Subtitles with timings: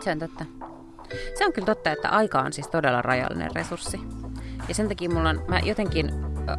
[0.00, 0.44] Se on totta.
[1.38, 4.00] Se on kyllä totta, että aika on siis todella rajallinen resurssi.
[4.68, 6.10] Ja sen takia mulla on, mä jotenkin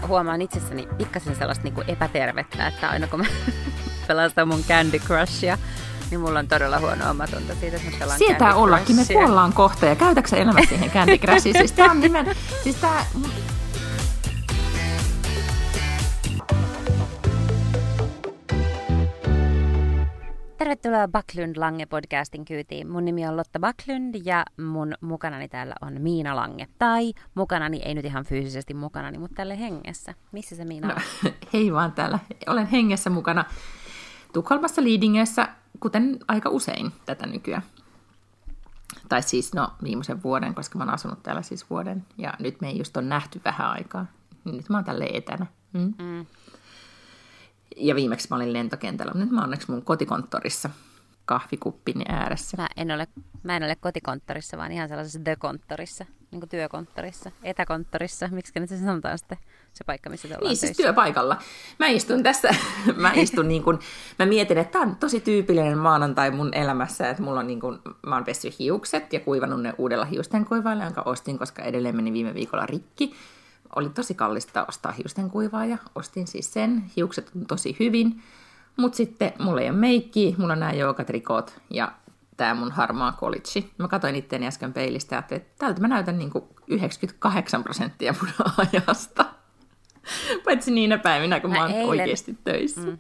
[0.08, 3.26] huomaan itsessäni pikkasen sellaista niin kuin epätervettä, että aina kun mä
[4.08, 5.58] pelastan mun Candy Crushia,
[6.12, 9.86] niin mulla on todella huono omatunto siitä, että mä pelaan Sietää ollakin, me kuollaan kohta
[9.86, 11.56] ja käytäksä elämä siihen Candy Crushiin?
[11.58, 13.06] siis tää on nimen, siis tää,
[20.90, 22.90] Tervetuloa Backlund Lange podcastin kyytiin.
[22.90, 26.68] Mun nimi on Lotta Backlund ja mun mukanani täällä on Miina Lange.
[26.80, 30.14] Tai mukanani, ei nyt ihan fyysisesti mukanani, mutta tälle hengessä.
[30.32, 31.02] Missä se Miina on?
[31.24, 32.20] No, hei vaan täällä.
[32.48, 33.46] Olen hengessä mukana
[34.34, 35.48] Tukholmassa Liidingessä,
[35.80, 37.64] kuten aika usein tätä nykyään.
[39.10, 42.06] Tai siis no viimeisen vuoden, koska mä oon asunut täällä siis vuoden.
[42.18, 44.06] Ja nyt me ei just on nähty vähän aikaa.
[44.46, 45.46] Nyt mä oon tälle etänä.
[45.74, 45.94] Mm.
[46.00, 46.26] Mm
[47.80, 50.70] ja viimeksi mä olin lentokentällä, nyt mä onneksi mun kotikonttorissa
[51.30, 52.58] kahvikuppini ääressä.
[52.58, 53.08] Mä en ole,
[53.44, 58.78] mä en ole kotikonttorissa, vaan ihan sellaisessa the-konttorissa, niin kuin työkonttorissa, etäkonttorissa, miksi nyt se
[58.78, 59.38] sanotaan sitten
[59.74, 61.38] se paikka, missä te ollaan Niin, siis työpaikalla.
[61.80, 62.56] Mä istun tässä,
[62.96, 63.80] mä istun niin kuin,
[64.20, 67.80] mä mietin, että tämä on tosi tyypillinen maanantai mun elämässä, että mulla on niin kuin,
[68.08, 72.14] mä oon pessy hiukset ja kuivannut ne uudella hiusten kuivailla, jonka ostin, koska edelleen meni
[72.14, 73.14] viime viikolla rikki
[73.76, 75.78] oli tosi kallista ostaa hiusten kuivaaja.
[75.96, 76.84] Ostin siis sen.
[76.96, 78.22] Hiukset on tosi hyvin.
[78.78, 81.92] Mutta sitten mulla ei ole meikki, mulla on nämä joogatrikot ja
[82.38, 83.72] tämä mun harmaa kolitsi.
[83.78, 88.48] Mä katsoin itteeni äsken peilistä ja että tältä mä näytän niin kuin 98 prosenttia mun
[88.74, 89.26] ajasta.
[90.46, 91.88] Paitsi niinä päivinä, kun mä, mä oon eilen...
[91.88, 92.82] oikeasti töissä.
[92.82, 92.98] Mm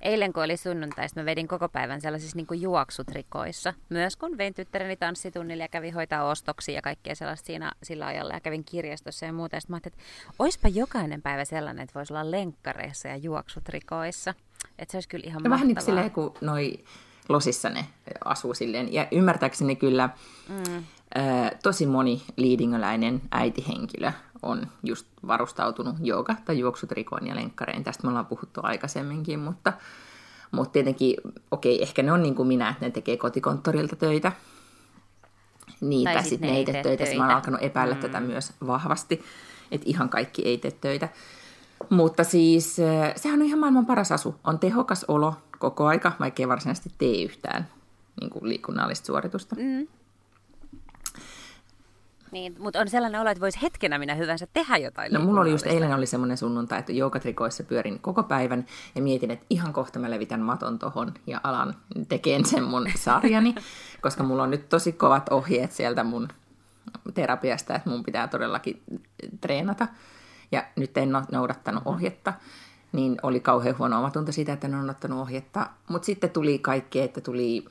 [0.00, 3.74] eilen kun oli sunnuntai, mä vedin koko päivän sellaisissa niin kuin juoksutrikoissa.
[3.88, 8.34] Myös kun vein tyttäreni tanssitunnille ja kävin hoitaa ostoksia ja kaikkea sellaista siinä, sillä ajalla
[8.34, 9.60] ja kävin kirjastossa ja muuta.
[9.60, 14.34] Sitten mä ajattelin, että oispa jokainen päivä sellainen, että voisi olla lenkkareissa ja juoksutrikoissa.
[14.78, 16.84] Että se olisi kyllä ihan ja Vähän niin kuin silleen, kun noi
[17.28, 17.86] losissa ne
[18.24, 18.92] asuu silleen.
[18.92, 20.10] Ja ymmärtääkseni kyllä
[20.48, 20.84] mm.
[21.14, 27.84] ää, tosi moni liidingöläinen äitihenkilö on just varustautunut jooga- tai juoksutrikoon ja lenkkareen.
[27.84, 29.72] Tästä me ollaan puhuttu aikaisemminkin, mutta,
[30.50, 31.16] mutta tietenkin,
[31.50, 34.32] okei, okay, ehkä ne on niin kuin minä, että ne tekee kotikonttorilta töitä.
[36.04, 37.04] Tai, tai sitten ne ei tee töitä.
[37.04, 37.18] töitä.
[37.18, 38.00] Mä oon alkanut epäillä mm.
[38.00, 39.22] tätä myös vahvasti,
[39.70, 41.08] että ihan kaikki ei tee töitä.
[41.90, 42.76] Mutta siis
[43.16, 44.34] sehän on ihan maailman paras asu.
[44.44, 47.68] On tehokas olo koko aika, vaikka ei varsinaisesti tee yhtään
[48.20, 49.56] niin kuin liikunnallista suoritusta.
[49.56, 49.86] Mm.
[52.32, 55.12] Niin, mutta on sellainen olo, että voisi hetkenä minä hyvänsä tehdä jotain.
[55.12, 59.30] No mulla oli just eilen oli semmoinen sunnuntai, että joukatrikoissa pyörin koko päivän ja mietin,
[59.30, 61.74] että ihan kohta mä levitän maton tohon ja alan
[62.08, 63.54] tekeen sen mun sarjani,
[64.00, 66.28] koska mulla on nyt tosi kovat ohjeet sieltä mun
[67.14, 68.82] terapiasta, että mun pitää todellakin
[69.40, 69.88] treenata.
[70.52, 72.32] Ja nyt en ole noudattanut ohjetta,
[72.92, 75.66] niin oli kauhean huono omatunto siitä, että en ole noudattanut ohjetta.
[75.88, 77.64] Mutta sitten tuli kaikki, että tuli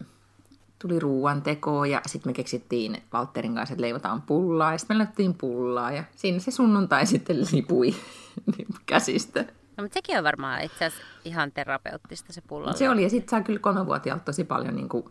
[0.80, 5.34] tuli ruuanteko ja sitten me keksittiin Valterin kanssa, että leivotaan pullaa ja sitten me laitettiin
[5.34, 7.96] pullaa ja siinä se sunnuntai sitten lipui
[8.86, 9.46] käsistä.
[9.78, 12.74] No, mutta sekin on varmaan itse asiassa ihan terapeuttista se pulla.
[12.74, 15.06] Se oli ja sitten saa kyllä kolmevuotiaalta tosi paljon niin kuin,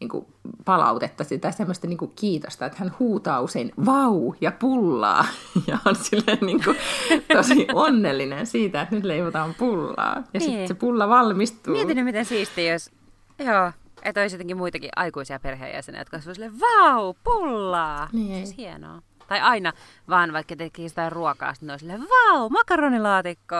[0.00, 0.26] niin kuin
[0.64, 5.26] palautetta sitä semmoista niin kuin kiitosta, että hän huutaa usein vau ja pullaa
[5.66, 6.76] ja on silleen niin kuin,
[7.32, 10.42] tosi onnellinen siitä, että nyt leivotaan pullaa ja niin.
[10.42, 11.72] sitten se pulla valmistuu.
[11.72, 12.90] Mietin miten siistiä, jos
[13.38, 13.72] Joo,
[14.04, 18.08] että olisi jotenkin muitakin aikuisia perheenjäseniä, jotka olisivat silleen, vau, pullaa!
[18.12, 18.46] Niin.
[18.46, 19.02] Siis hienoa.
[19.28, 19.72] Tai aina
[20.08, 23.56] vaan vaikka tekisi sitä ruokaa, sitten olisi silleen, vau, makaronilaatikko!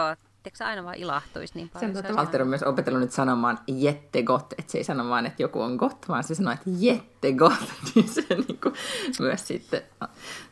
[0.53, 1.97] Se aina vaan ilahtuisi niin paljon?
[1.97, 5.61] Sen Valtteri on myös opetellut nyt sanomaan jettegot, että se ei sano vaan, että joku
[5.61, 7.53] on got, vaan se sanoo, että jettegot,
[7.95, 8.75] niin se niin kuin,
[9.21, 9.83] myös sitten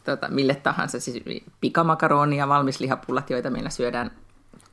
[0.05, 1.25] tota, mille tahansa, siis
[1.61, 4.11] pikamakaroni ja valmislihapullat, joita meillä syödään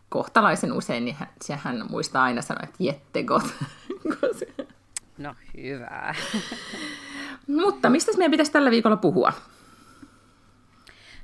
[0.10, 3.44] kohtalaisen usein, niin hän, hän muistaa aina sanoa, että jettegot.
[5.20, 6.16] No hyvä.
[7.62, 9.34] Mutta mistä meidän pitäisi tällä viikolla puhua?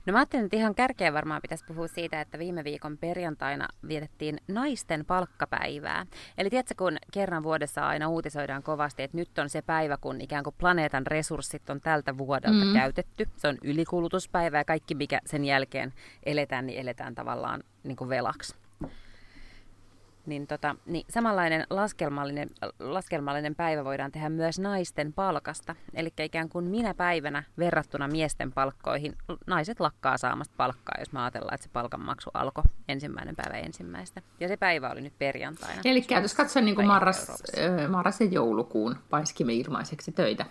[0.05, 4.37] No mä ajattelin, että ihan kärkeä varmaan pitäisi puhua siitä, että viime viikon perjantaina vietettiin
[4.47, 6.05] naisten palkkapäivää.
[6.37, 10.43] Eli tiedätkö, kun kerran vuodessa aina uutisoidaan kovasti, että nyt on se päivä, kun ikään
[10.43, 12.73] kuin planeetan resurssit on tältä vuodelta mm.
[12.73, 13.29] käytetty.
[13.37, 15.93] Se on ylikulutuspäivä ja kaikki, mikä sen jälkeen
[16.23, 18.55] eletään, niin eletään tavallaan niin kuin velaksi
[20.27, 22.49] niin, tota, niin samanlainen laskelmallinen,
[22.79, 25.75] laskelmallinen päivä voidaan tehdä myös naisten palkasta.
[25.93, 29.15] Eli ikään kuin minä päivänä verrattuna miesten palkkoihin
[29.47, 34.21] naiset lakkaa saamasta palkkaa, jos mä ajatellaan, että se palkanmaksu alkoi ensimmäinen päivä ensimmäistä.
[34.39, 35.81] Ja se päivä oli nyt perjantaina.
[35.85, 37.31] Eli jos katsoa niin kuin marras,
[37.89, 40.45] marras ja joulukuun paiskimme ilmaiseksi töitä,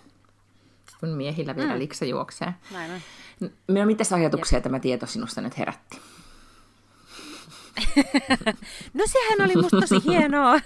[1.00, 1.78] kun miehillä vielä mm.
[1.78, 2.54] liksa juoksee.
[2.72, 3.86] Näin on.
[3.86, 4.62] Mitä ajatuksia Jep.
[4.62, 6.00] tämä tieto sinusta nyt herätti?
[8.94, 10.60] No sehän oli musta tosi hienoa.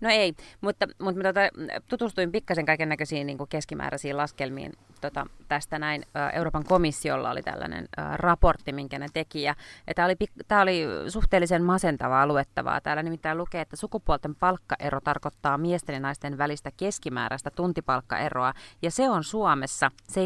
[0.00, 1.40] No ei, mutta, mutta tota,
[1.88, 6.02] tutustuin pikkasen kaiken näköisiin niin keskimääräisiin laskelmiin tota, tästä näin.
[6.32, 9.42] Euroopan komissiolla oli tällainen ä, raportti, minkä ne teki.
[9.42, 9.54] Ja,
[9.86, 10.16] ja tämä, oli,
[10.48, 12.80] tämä oli suhteellisen masentavaa luettavaa.
[12.80, 18.54] Täällä nimittäin lukee, että sukupuolten palkkaero tarkoittaa miesten ja naisten välistä keskimääräistä tuntipalkkaeroa.
[18.82, 20.18] Ja se on Suomessa 17,4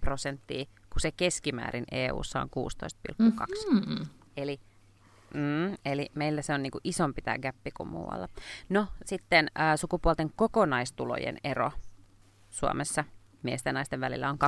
[0.00, 2.48] prosenttia, kun se keskimäärin EU-ssa on
[3.22, 3.74] 16,2.
[3.74, 4.06] Mm-hmm.
[4.36, 4.60] Eli
[5.34, 8.28] Mm, eli meillä se on niin kuin isompi tämä gappi kuin muualla.
[8.68, 11.72] No sitten ää, sukupuolten kokonaistulojen ero
[12.50, 13.04] Suomessa
[13.42, 14.38] miesten ja naisten välillä on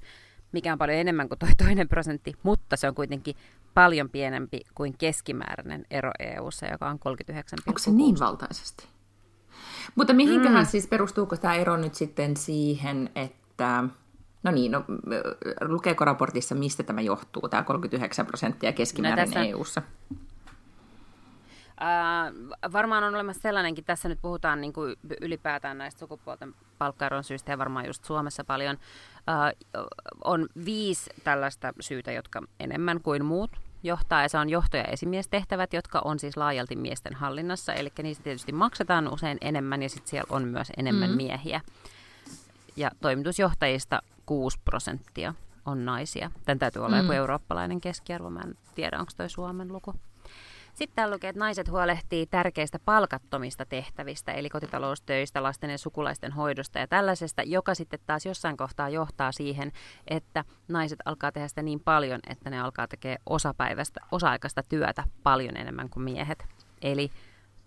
[0.00, 0.06] 24,1,
[0.52, 3.36] mikä on paljon enemmän kuin toi toinen prosentti, mutta se on kuitenkin
[3.74, 6.98] paljon pienempi kuin keskimääräinen ero EU-ssa, joka on
[7.32, 7.42] 39,6.
[7.66, 8.88] Onko se niin valtaisesti?
[9.94, 10.70] Mutta mihinkähän mm.
[10.70, 13.84] siis perustuuko tämä ero nyt sitten siihen, että
[14.46, 14.84] No niin, no,
[15.60, 19.44] lukeeko raportissa, mistä tämä johtuu, tämä 39 prosenttia keskimäärin no, tässä...
[19.44, 19.82] EU-ssa?
[21.82, 27.52] Äh, varmaan on olemassa sellainenkin, tässä nyt puhutaan niin kuin ylipäätään näistä sukupuolten palkkaeron syistä
[27.52, 28.78] ja varmaan just Suomessa paljon.
[29.28, 29.84] Äh,
[30.24, 33.50] on viisi tällaista syytä, jotka enemmän kuin muut
[33.82, 38.24] johtaa, ja se on johto- ja esimiestehtävät, jotka on siis laajalti miesten hallinnassa, eli niistä
[38.24, 41.16] tietysti maksetaan usein enemmän, ja sitten siellä on myös enemmän mm-hmm.
[41.16, 41.60] miehiä.
[42.76, 45.34] Ja toimitusjohtajista 6 prosenttia
[45.66, 46.30] on naisia.
[46.44, 47.02] Tämän täytyy olla mm.
[47.02, 49.94] joku eurooppalainen keskiarvo, mä en tiedä, onko toi Suomen luku.
[50.76, 56.78] Sitten täällä lukee, että naiset huolehtii tärkeistä palkattomista tehtävistä, eli kotitaloustöistä, lasten ja sukulaisten hoidosta
[56.78, 59.72] ja tällaisesta, joka sitten taas jossain kohtaa johtaa siihen,
[60.08, 65.56] että naiset alkaa tehdä sitä niin paljon, että ne alkaa tekemään osapäivästä, osa-aikaista työtä paljon
[65.56, 66.44] enemmän kuin miehet.
[66.82, 67.10] Eli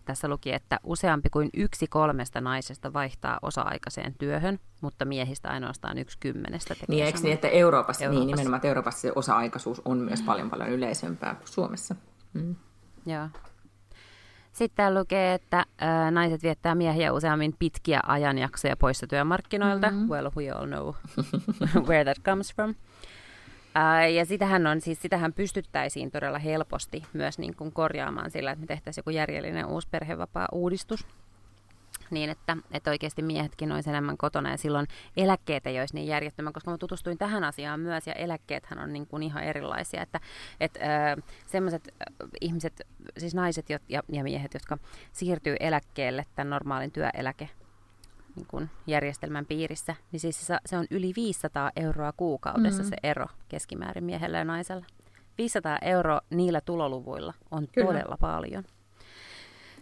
[0.10, 6.18] tässä luki, että useampi kuin yksi kolmesta naisesta vaihtaa osa-aikaiseen työhön, mutta miehistä ainoastaan yksi
[6.20, 8.26] kymmenestä tekee Niin, eikö niin, että Euroopassa, Euroopassa.
[8.26, 11.96] Niin, nimenomaan, että Euroopassa se osa-aikaisuus on myös paljon paljon yleisempää kuin Suomessa.
[12.34, 12.56] Mm.
[13.06, 13.28] Joo.
[14.52, 19.92] Sitten täällä lukee, että ä, naiset viettää miehiä useammin pitkiä ajanjaksoja poissa työmarkkinoilta.
[19.92, 20.10] Mm-hmm.
[20.10, 20.94] Well, we all know
[21.90, 22.76] where that comes from.
[24.16, 28.68] Ja sitähän, on, siis sitähän pystyttäisiin todella helposti myös niin kuin korjaamaan sillä, että me
[28.68, 31.08] tehtäisiin joku järjellinen uusi perhevapaa-uudistus.
[32.12, 34.88] Niin, että, että oikeasti miehetkin olisi enemmän kotona ja silloin
[35.18, 39.08] eläkkeet ei olisi niin järjettömän, koska mä tutustuin tähän asiaan myös ja eläkkeethän on niin
[39.08, 40.20] kuin ihan erilaisia, että,
[40.60, 40.80] että
[41.46, 41.96] semmoiset
[42.42, 42.82] ihmiset,
[43.18, 44.78] siis naiset ja, ja miehet, jotka
[45.12, 47.50] siirtyy eläkkeelle tämän normaalin työeläke
[48.40, 52.90] niin kuin järjestelmän piirissä, niin siis se, se on yli 500 euroa kuukaudessa mm-hmm.
[52.90, 54.86] se ero keskimäärin miehellä ja naisella.
[55.38, 57.88] 500 euroa niillä tuloluvuilla on Kyllä.
[57.88, 58.64] todella paljon.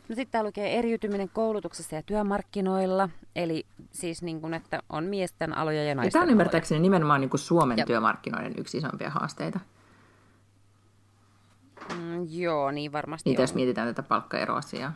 [0.09, 5.57] No sitten täällä lukee eriytyminen koulutuksessa ja työmarkkinoilla, eli siis niin kuin, että on miesten
[5.57, 7.85] aloja ja naisten ja Tämä on ymmärtääkseni nimenomaan niin kuin Suomen ja.
[7.85, 9.59] työmarkkinoiden yksi isompia haasteita.
[11.95, 14.93] Mm, joo, niin varmasti Niin, jos mietitään tätä palkkaeroasiaa.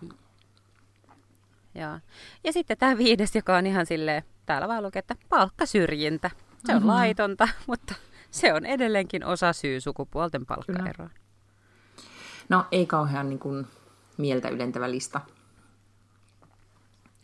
[1.75, 1.99] Joo.
[2.43, 6.31] Ja sitten tämä viides, joka on ihan silleen, täällä vaan lukee, että palkkasyrjintä.
[6.65, 6.87] Se on mm-hmm.
[6.87, 7.95] laitonta, mutta
[8.31, 11.09] se on edelleenkin osa syy sukupuolten palkkaeroa.
[12.49, 13.67] No ei kauhean niin kuin,
[14.17, 15.21] mieltä ylentävä lista.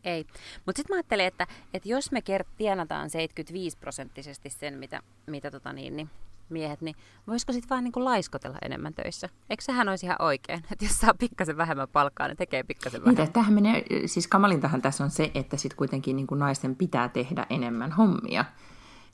[0.03, 0.25] Ei.
[0.65, 5.51] Mutta sitten mä ajattelen, että, että jos me kert- tienataan 75 prosenttisesti sen, mitä, mitä
[5.51, 6.09] tota niin, niin
[6.49, 6.95] miehet, niin
[7.27, 9.29] voisiko sitten vaan niinku laiskotella enemmän töissä?
[9.49, 13.23] Eikö sehän olisi ihan oikein, että jos saa pikkasen vähemmän palkkaa, niin tekee pikkasen vähemmän.
[13.23, 17.45] Niin, tämähän menee, siis kamalintahan tässä on se, että sitten kuitenkin niinku naisten pitää tehdä
[17.49, 18.45] enemmän hommia.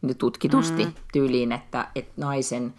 [0.01, 0.93] Niin tutkitusti mm.
[1.13, 2.73] tyyliin, että, että naisen,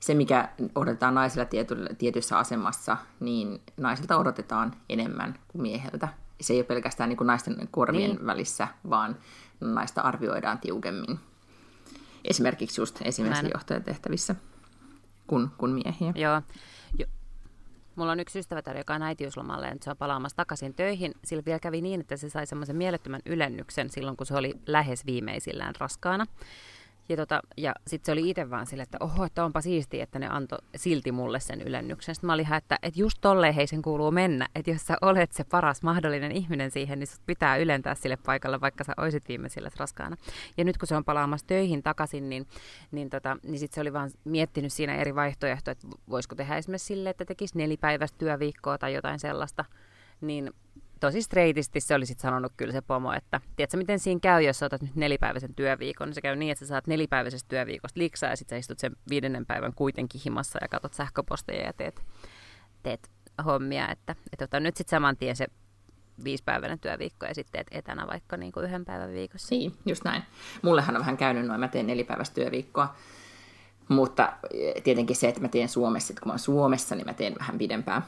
[0.00, 6.08] se mikä odotetaan naisella tiety, tietyssä asemassa, niin naisilta odotetaan enemmän kuin mieheltä.
[6.40, 8.26] Se ei ole pelkästään niin kuin naisten korvien niin.
[8.26, 9.16] välissä, vaan
[9.60, 11.20] naista arvioidaan tiukemmin
[12.24, 14.34] esimerkiksi just esimerkiksi johtajatehtävissä
[15.26, 16.12] kuin, kuin miehiä.
[16.14, 16.42] Joo.
[16.98, 17.06] Jo.
[17.96, 21.14] Mulla on yksi ystävä, joka on äitiyslomalle ja se on palaamassa takaisin töihin.
[21.24, 25.06] Sillä vielä kävi niin, että se sai semmoisen mielettömän ylennyksen silloin, kun se oli lähes
[25.06, 26.26] viimeisillään raskaana.
[27.10, 30.18] Ja, tota, ja sitten se oli itse vaan sille, että oho, että onpa siistiä, että
[30.18, 32.14] ne antoi silti mulle sen ylennyksen.
[32.14, 34.48] Sitten mä olin että, että just tolleen hei sen kuuluu mennä.
[34.54, 38.60] Että jos sä olet se paras mahdollinen ihminen siihen, niin sut pitää ylentää sille paikalle,
[38.60, 40.16] vaikka sä oisit viimeisillä raskaana.
[40.56, 42.46] Ja nyt kun se on palaamassa töihin takaisin, niin,
[42.92, 46.86] niin, tota, niin sitten se oli vaan miettinyt siinä eri vaihtoehtoja, että voisiko tehdä esimerkiksi
[46.86, 49.64] sille, että tekisi nelipäiväistä työviikkoa tai jotain sellaista.
[50.20, 50.50] Niin
[51.00, 54.58] tosi streitisti se oli sitten sanonut kyllä se pomo, että tiedätkö miten siinä käy, jos
[54.58, 58.30] sä otat nyt nelipäiväisen työviikon, niin se käy niin, että sä saat nelipäiväisestä työviikosta liksaa
[58.30, 62.02] ja sitten sä istut sen viidennen päivän kuitenkin himassa ja katsot sähköposteja ja teet,
[62.82, 63.10] teet
[63.44, 65.46] hommia, että, että ota nyt sitten saman tien se
[66.24, 69.54] viisipäiväinen työviikko ja sitten etänä vaikka niin kuin yhden päivän viikossa.
[69.54, 70.22] Niin, just näin.
[70.62, 72.94] Mullehan on vähän käynyt noin, mä teen nelipäiväistä työviikkoa,
[73.88, 74.32] mutta
[74.84, 77.58] tietenkin se, että mä teen Suomessa, että kun mä oon Suomessa, niin mä teen vähän
[77.58, 78.02] pidempää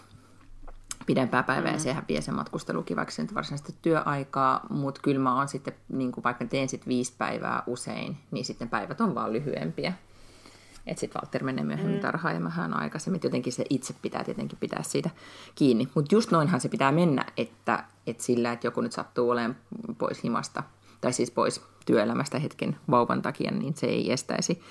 [1.07, 1.75] pidempää päivää mm.
[1.75, 6.13] ja sehän vie sen matkustelukin vaikka sen varsinaisesti työaikaa, mutta kyllä mä oon sitten, niin
[6.13, 9.93] kuin vaikka teen sitten viisi päivää usein, niin sitten päivät on vaan lyhyempiä.
[10.87, 12.01] Että sitten Walter menee myöhemmin mm.
[12.01, 13.17] tarhaan ja mähän aikaisemmin.
[13.17, 15.11] Et jotenkin se itse pitää tietenkin pitää siitä
[15.55, 15.89] kiinni.
[15.95, 19.57] Mutta just noinhan se pitää mennä, että, että sillä, että joku nyt sattuu olemaan
[19.99, 20.63] pois himasta,
[21.01, 24.63] tai siis pois työelämästä hetken vauvan takia, niin se ei estäisi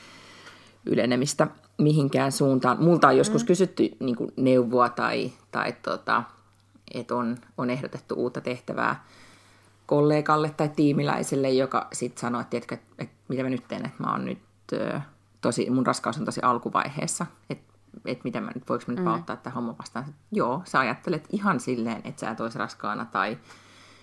[0.85, 1.47] ylenemistä
[1.77, 2.83] mihinkään suuntaan.
[2.83, 3.47] Multa on joskus mm.
[3.47, 6.23] kysytty niin kuin neuvoa tai, tai tota,
[6.93, 9.03] että on, on ehdotettu uutta tehtävää
[9.85, 14.03] kollegalle tai tiimiläiselle, joka sitten sanoo, että, tiedätkö, että, että mitä mä nyt teen, että
[14.03, 14.39] mä oon nyt
[15.41, 17.71] tosi, mun raskaus on tosi alkuvaiheessa, että
[18.05, 19.13] että mitä mä nyt, voiko mä nyt mm.
[19.13, 20.05] ottaa tämä homma vastaan.
[20.31, 23.37] Joo, sä ajattelet ihan silleen, että sä et olisi raskaana tai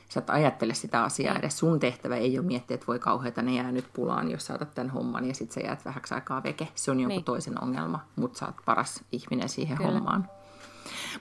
[0.08, 1.58] sä et ajattele sitä asiaa edes.
[1.58, 4.74] Sun tehtävä ei ole miettiä, että voi kauheita, ne jää nyt pulaan, jos sä otat
[4.74, 6.68] tämän homman ja sitten sä jäät vähäksi aikaa veke.
[6.74, 7.24] Se on jonkun niin.
[7.24, 9.90] toisen ongelma, mutta sä oot paras ihminen siihen Kyllä.
[9.90, 10.28] hommaan.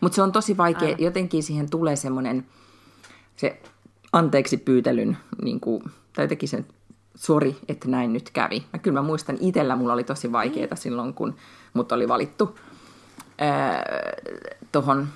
[0.02, 1.02] Mutta se on tosi vaikea, Aivan.
[1.02, 2.46] jotenkin siihen tulee semmoinen
[3.36, 3.62] se
[4.14, 6.66] anteeksi pyytelyn, niin kuin, tai jotenkin sen
[7.16, 8.66] sori, että näin nyt kävi.
[8.74, 10.78] Mä kyllä mä muistan itsellä, mulla oli tosi vaikeaa mm.
[10.78, 11.36] silloin, kun
[11.74, 12.60] mut oli valittu
[14.72, 15.08] tuohon,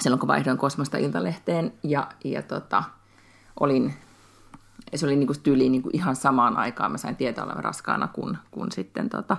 [0.00, 2.84] silloin kun vaihdoin Kosmosta Iltalehteen ja, ja tota,
[3.60, 3.94] olin,
[4.94, 8.72] se oli niinku tyyliin niinku ihan samaan aikaan, mä sain tietää olevan raskaana, kun, kun
[8.72, 9.36] sitten tota,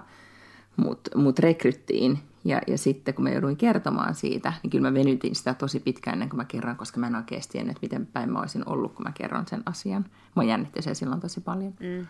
[0.77, 2.19] mut, mut rekryttiin.
[2.45, 6.13] Ja, ja sitten kun mä jouduin kertomaan siitä, niin kyllä mä venytin sitä tosi pitkään
[6.13, 9.03] ennen kuin mä kerran, koska mä en oikeasti tiennyt, miten päin mä olisin ollut, kun
[9.03, 10.05] mä kerron sen asian.
[10.35, 11.73] Mä jännitti se silloin tosi paljon.
[11.79, 12.07] Mm.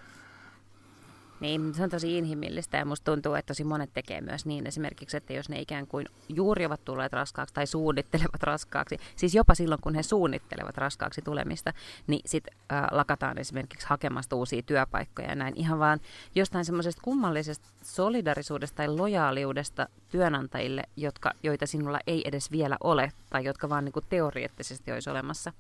[1.40, 5.18] Niin, se on tosi inhimillistä ja musta tuntuu, että tosi monet tekee myös niin esimerkiksi,
[5.18, 9.82] että jos ne ikään kuin juuri ovat tulleet raskaaksi tai suunnittelevat raskaaksi, siis jopa silloin
[9.82, 11.74] kun he suunnittelevat raskaaksi tulemista,
[12.08, 16.00] niin sitten äh, lakataan esimerkiksi hakemasta uusia työpaikkoja ja näin ihan vaan
[16.36, 23.46] jostain semmoisesta kummallisesta solidarisuudesta tai lojaaliudesta työnantajille, jotka, joita sinulla ei edes vielä ole tai
[23.46, 25.54] jotka vaan niin kuin teoreettisesti olisi olemassa.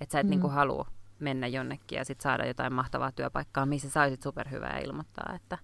[0.00, 0.30] Että sä et mm.
[0.30, 0.86] niin kuin halua
[1.20, 5.58] mennä jonnekin ja sitten saada jotain mahtavaa työpaikkaa, missä saisit superhyvää ja ilmoittaa, että,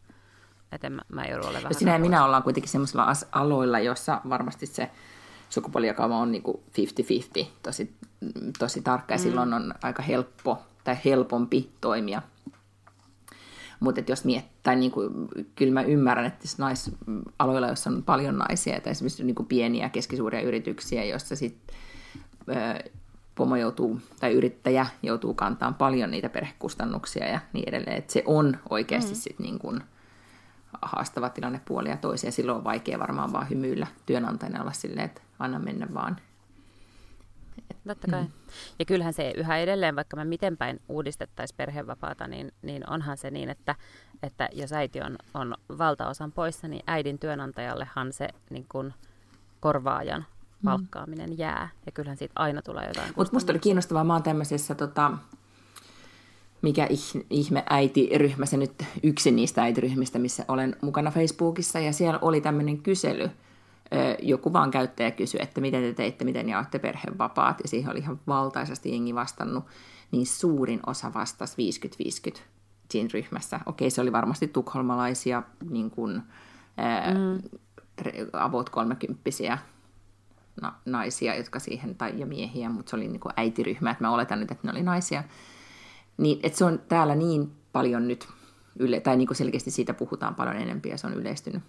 [0.73, 1.75] että mä, mä joudun olemaan vähän...
[1.75, 4.91] Sinä ja minä ollaan kuitenkin semmoisilla aloilla, jossa varmasti se
[5.49, 6.43] sukupuolijakauma on niin
[7.43, 7.95] 50-50 tosi,
[8.59, 9.23] tosi tarkka ja mm.
[9.23, 12.23] silloin on aika helppo tai helpompi toimia.
[13.81, 18.91] Mutta jos miettii, niin kuin, kyllä mä ymmärrän, että naisaloilla, joissa on paljon naisia, tai
[18.91, 21.77] esimerkiksi niin kuin pieniä keskisuuria yrityksiä, joissa sitten
[23.35, 27.97] pomo joutuu, tai yrittäjä joutuu kantamaan paljon niitä perhekustannuksia ja niin edelleen.
[27.97, 29.17] Että se on oikeasti mm.
[29.17, 29.81] sit niin kuin
[30.83, 32.33] haastava tilanne puolia ja toisia.
[32.33, 36.17] Silloin on vaikea varmaan vaan hymyillä työnantajana olla silleen, että anna mennä vaan.
[37.88, 38.23] Totta kai.
[38.23, 38.31] Mm.
[38.79, 43.31] Ja kyllähän se yhä edelleen, vaikka me miten päin uudistettaisiin perhevapaata, niin, niin onhan se
[43.31, 43.75] niin, että,
[44.23, 48.95] että jos äiti on, on valtaosan poissa, niin äidin työnantajallehan se niin kuin
[49.61, 50.26] korvaajan.
[50.64, 51.68] Palkkaaminen jää.
[51.87, 53.12] Ja kyllähän siitä aina tulee jotain.
[53.16, 55.12] Mutta musta oli kiinnostavaa, mä oon tämmöisessä, tota,
[56.62, 56.88] mikä
[57.30, 62.78] ihme äitiryhmä, se nyt yksi niistä äitiryhmistä, missä olen mukana Facebookissa, ja siellä oli tämmöinen
[62.78, 63.30] kysely,
[64.23, 68.21] joku vaan käyttäjä kysyi, että miten te teitte, miten jaatte perhevapaat, ja siihen oli ihan
[68.26, 69.64] valtaisesti jengi vastannut,
[70.11, 71.56] niin suurin osa vastasi
[72.35, 72.38] 50-50
[72.90, 73.61] siinä ryhmässä.
[73.66, 76.23] Okei, se oli varmasti tukholmalaisia, niin kuin,
[76.76, 77.42] ää, mm.
[78.33, 79.59] avot kolmekymppisiä
[80.63, 84.11] na- naisia, jotka siihen, tai ja miehiä, mutta se oli niin kuin äitiryhmä, että mä
[84.11, 85.25] oletan nyt, että ne oli naisia.
[86.17, 88.29] Niin, että se on täällä niin paljon nyt,
[88.79, 91.63] yle, tai niin kuin selkeästi siitä puhutaan paljon enemmän ja se on yleistynyt.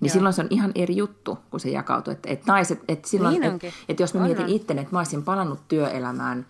[0.00, 0.12] Niin Joo.
[0.12, 2.12] silloin se on ihan eri juttu, kun se jakautuu.
[2.12, 5.22] Että, että naiset, että silloin, niin että, että jos mä mietin itse, että mä olisin
[5.22, 6.46] palannut työelämään,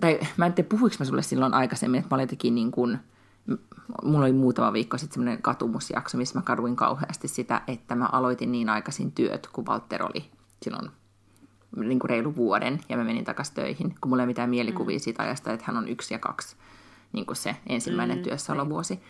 [0.00, 2.98] tai mä en tiedä, puhuinko mä sulle silloin aikaisemmin, että mä olin niin kuin,
[4.02, 8.52] mulla oli muutama viikko sitten semmoinen katumusjakso, missä mä kaduin kauheasti sitä, että mä aloitin
[8.52, 10.24] niin aikaisin työt, kun Walter oli
[10.62, 10.90] silloin
[11.76, 15.00] niin kuin reilu vuoden, ja mä menin takaisin töihin, kun mulla ei mitään mielikuvia mm.
[15.00, 16.56] siitä ajasta, että hän on yksi ja kaksi,
[17.12, 18.94] niin kuin se ensimmäinen mm, työssäolovuosi.
[18.94, 19.04] Niin.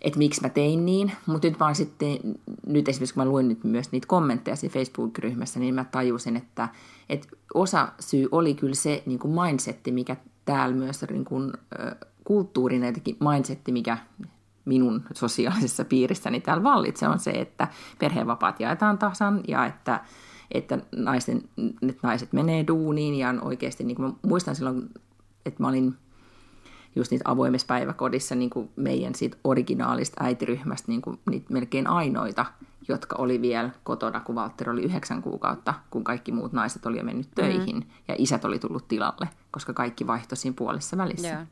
[0.00, 2.18] Että miksi mä tein niin, mutta nyt vaan sitten,
[2.66, 6.68] nyt esimerkiksi kun mä luin nyt myös niitä kommentteja siinä Facebook-ryhmässä, niin mä tajusin, että,
[7.08, 11.52] että osa syy oli kyllä se niin kuin mindsetti, mikä täällä myös niin kuin,
[12.24, 13.98] kulttuurinen jotenkin mindsetti, mikä
[14.64, 20.00] minun sosiaalisessa piirissäni täällä vallitsee, on se, että perheenvapaat jaetaan tasan ja että,
[20.50, 21.42] että naisten,
[21.82, 24.90] että naiset menee duuniin ja on oikeasti, niin kuin mä muistan silloin,
[25.46, 25.94] että mä olin
[26.96, 32.46] just niitä avoimessa päiväkodissa niin kuin meidän siitä originaalista äitiryhmästä niin kuin niitä melkein ainoita,
[32.88, 37.04] jotka oli vielä kotona, kun Walter oli yhdeksän kuukautta, kun kaikki muut naiset oli jo
[37.04, 37.82] mennyt töihin mm.
[38.08, 41.28] ja isät oli tullut tilalle, koska kaikki vaihtoi siinä puolessa välissä.
[41.28, 41.46] Yeah.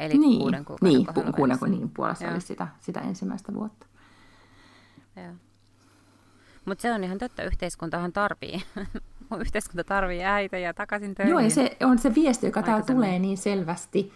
[0.00, 2.32] Eli niin, kuuden kuukauden niin, pu- kuuden niin, puolessa Joo.
[2.32, 3.86] oli sitä, sitä ensimmäistä vuotta.
[6.64, 8.62] Mutta se on ihan totta, yhteiskuntahan tarvii.
[9.40, 11.30] Yhteiskunta tarvii äitejä takaisin töihin.
[11.30, 14.12] Joo, ja se on se viesti, joka täällä tulee niin selvästi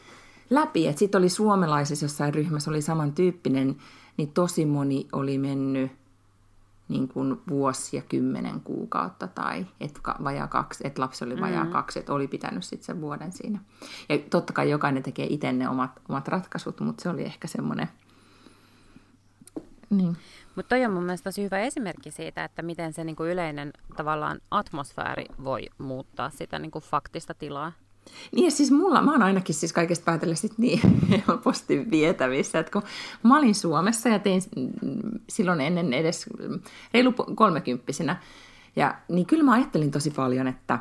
[0.51, 0.87] läpi.
[0.87, 3.77] Että sitten oli suomalaisessa jossain ryhmässä oli samantyyppinen,
[4.17, 5.93] niin tosi moni oli mennyt
[6.89, 11.71] niin kuin vuosi ja kymmenen kuukautta tai et vajaa kaksi, että lapsi oli vajaa mm.
[11.71, 13.59] kaksi, että oli pitänyt sitten sen vuoden siinä.
[14.09, 17.89] Ja totta kai jokainen tekee itse ne omat, omat ratkaisut, mutta se oli ehkä semmoinen...
[19.91, 20.17] Niin.
[20.57, 24.41] Mutta toi on mun mielestä tosi hyvä esimerkki siitä, että miten se niinku yleinen tavallaan
[24.51, 27.73] atmosfääri voi muuttaa sitä niinku faktista tilaa.
[28.33, 30.81] Niin siis mulla, mä oon ainakin siis kaikesta päätellä sit niin
[31.29, 32.83] helposti vietävissä, että kun
[33.23, 34.43] mä olin Suomessa ja tein
[35.29, 36.27] silloin ennen edes
[36.95, 38.17] reilu kolmekymppisenä,
[38.77, 40.79] ja niin kyllä mä ajattelin tosi paljon, että,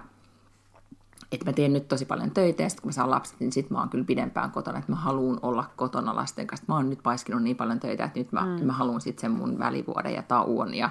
[1.32, 3.70] että mä teen nyt tosi paljon töitä ja sitten kun mä saan lapset, niin sit
[3.70, 6.66] mä oon kyllä pidempään kotona, että mä haluan olla kotona lasten kanssa.
[6.68, 8.66] Mä oon nyt paiskinut niin paljon töitä, että nyt mä, mm.
[8.66, 10.90] mä haluan sitten sen mun välivuoden ja tauon ja,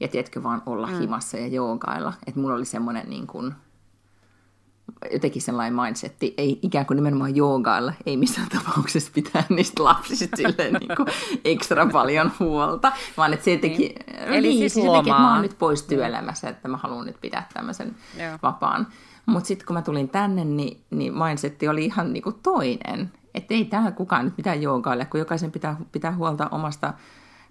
[0.00, 0.98] ja tiedätkö vaan olla mm.
[0.98, 2.12] himassa ja joogailla.
[2.26, 3.54] Että mulla oli semmoinen niin kuin,
[5.12, 10.74] jotenkin sellainen mindsetti, ei ikään kuin nimenomaan joogailla, ei missään tapauksessa pitää niistä lapsista silleen
[10.74, 11.08] niin kuin
[11.44, 14.32] ekstra paljon huolta, vaan että se teki, niin.
[14.32, 17.20] Eli niin, siis, se teki, että mä oon nyt pois työelämässä, että mä haluan nyt
[17.20, 18.38] pitää tämmöisen Joo.
[18.42, 18.86] vapaan.
[19.26, 23.12] Mutta sitten kun mä tulin tänne, niin, niin mindsetti oli ihan niin kuin toinen.
[23.34, 26.94] Että ei täällä kukaan nyt mitään joogaille, kun jokaisen pitää, pitää huolta omasta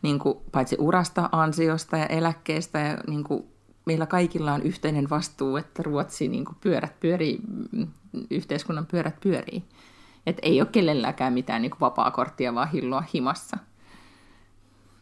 [0.01, 3.43] niin kuin, paitsi urasta, ansiosta ja eläkkeestä ja niin kuin,
[3.89, 7.39] meillä kaikilla on yhteinen vastuu, että Ruotsi niin kuin pyörät pyörii,
[8.29, 9.63] yhteiskunnan pyörät pyörii.
[10.25, 13.57] Että ei ole kenelläkään mitään niin kuin vapaa-korttia, vaan hilloa himassa.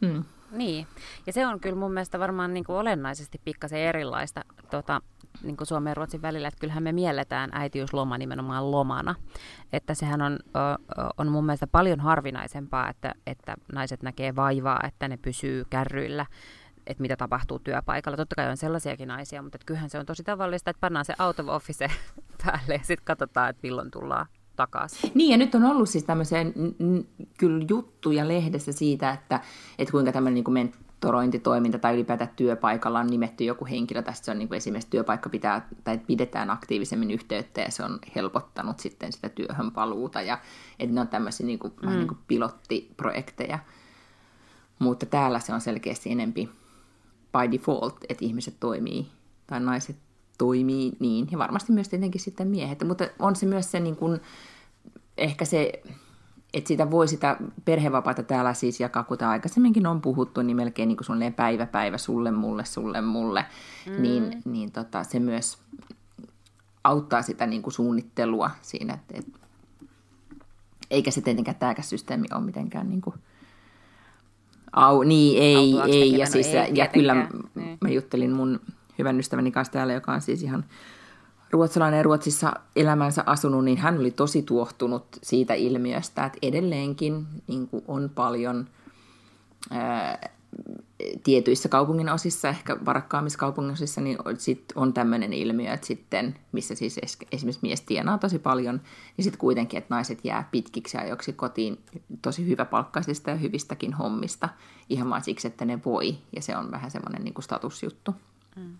[0.05, 0.23] Hmm.
[0.51, 0.87] Niin,
[1.25, 5.01] ja se on kyllä mun mielestä varmaan niin kuin olennaisesti pikkasen erilaista tota,
[5.43, 9.15] niin kuin Suomen ja Ruotsin välillä, että kyllähän me mielletään äitiysloma nimenomaan lomana.
[9.73, 10.39] Että sehän on,
[11.17, 16.25] on mun mielestä paljon harvinaisempaa, että, että naiset näkee vaivaa, että ne pysyy kärryillä
[16.87, 18.17] että mitä tapahtuu työpaikalla.
[18.17, 21.39] Totta kai on sellaisiakin naisia, mutta kyllähän se on tosi tavallista, että pannaan se out
[21.39, 21.87] of office
[22.45, 25.11] päälle ja sitten katsotaan, että milloin tullaan takaisin.
[25.13, 26.39] Niin, ja nyt on ollut siis tämmöisiä
[27.37, 29.39] kyllä juttuja lehdessä siitä, että,
[29.79, 34.01] että kuinka tämmöinen niin mentorointitoiminta tai ylipäätään työpaikalla on nimetty joku henkilö.
[34.01, 37.99] Tästä se on niin kuin esimerkiksi työpaikka pitää, tai pidetään aktiivisemmin yhteyttä ja se on
[38.15, 40.21] helpottanut sitten sitä työhön paluuta.
[40.21, 40.39] Ja,
[40.79, 41.85] että ne on tämmöisiä niin kuin, mm.
[41.85, 43.59] vähän niin kuin pilottiprojekteja.
[44.79, 46.49] Mutta täällä se on selkeästi enempi
[47.31, 49.07] by default, että ihmiset toimii
[49.47, 49.95] tai naiset
[50.37, 54.19] toimii niin, ja varmasti myös tietenkin sitten miehet, mutta on se myös se niin kuin,
[55.17, 55.81] ehkä se,
[56.53, 60.97] että sitä voi sitä perhevapaata täällä siis jakaa, kuten aikaisemminkin on puhuttu, niin melkein niin
[60.97, 63.45] kuin päivä päivä sulle, mulle, sulle, mulle,
[63.85, 64.01] mm.
[64.01, 65.57] niin, niin tota, se myös
[66.83, 69.39] auttaa sitä niin kuin suunnittelua siinä, että, että
[70.91, 73.15] eikä se tietenkään tämäkään systeemi ole mitenkään niin kuin,
[74.77, 76.17] Au, niin, ei, ei.
[76.17, 77.77] Ja, siis, no, ei ja kyllä niin.
[77.81, 78.59] mä juttelin mun
[78.99, 80.65] hyvän ystäväni kanssa täällä, joka on siis ihan
[81.51, 88.11] ruotsalainen Ruotsissa elämänsä asunut, niin hän oli tosi tuohtunut siitä ilmiöstä, että edelleenkin niin on
[88.15, 88.67] paljon
[89.71, 90.29] ää,
[91.23, 96.75] tietyissä kaupungin osissa, ehkä varakkaammissa kaupungin osissa, niin sit on tämmöinen ilmiö, että sitten, missä
[96.75, 96.99] siis
[97.31, 98.81] esimerkiksi mies tienaa tosi paljon,
[99.17, 101.79] niin sitten kuitenkin, että naiset jää pitkiksi ajoiksi kotiin
[102.21, 104.49] tosi hyväpalkkaisista ja hyvistäkin hommista,
[104.89, 108.15] ihan vaan siksi, että ne voi, ja se on vähän semmoinen niin kuin statusjuttu.
[108.55, 108.77] Mm.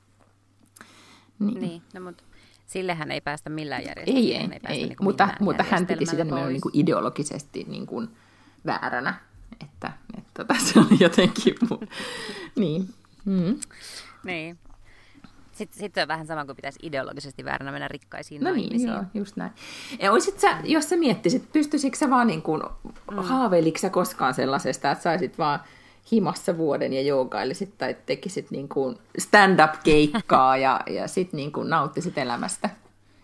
[1.40, 1.62] Niin.
[1.62, 2.24] niin, no mutta
[2.68, 4.26] sillehän ei päästä millään järjestelmään.
[4.26, 4.88] Ei, ei, ei, ei.
[4.88, 8.10] Niin mutta, mutta hän piti sitä niin kuin ideologisesti niin kuin
[8.66, 9.27] vääränä
[9.62, 11.88] että, että se oli jotenkin mu-
[12.56, 12.90] niin.
[13.26, 13.60] Mm.
[14.24, 14.58] niin.
[15.52, 19.36] Sitten, sitten on vähän sama kuin pitäisi ideologisesti vääränä mennä rikkaisiin no niin, joo, just
[19.36, 19.52] näin.
[20.00, 22.62] Ja olisit sä, jos sä miettisit, pystyisikö sä vaan niin kuin,
[23.12, 23.18] mm.
[23.18, 25.60] haaveiliko sä koskaan sellaisesta, että saisit vaan
[26.12, 32.18] himassa vuoden ja joogailisit tai tekisit niin kuin stand-up-keikkaa ja, ja sitten niin kuin nauttisit
[32.18, 32.70] elämästä?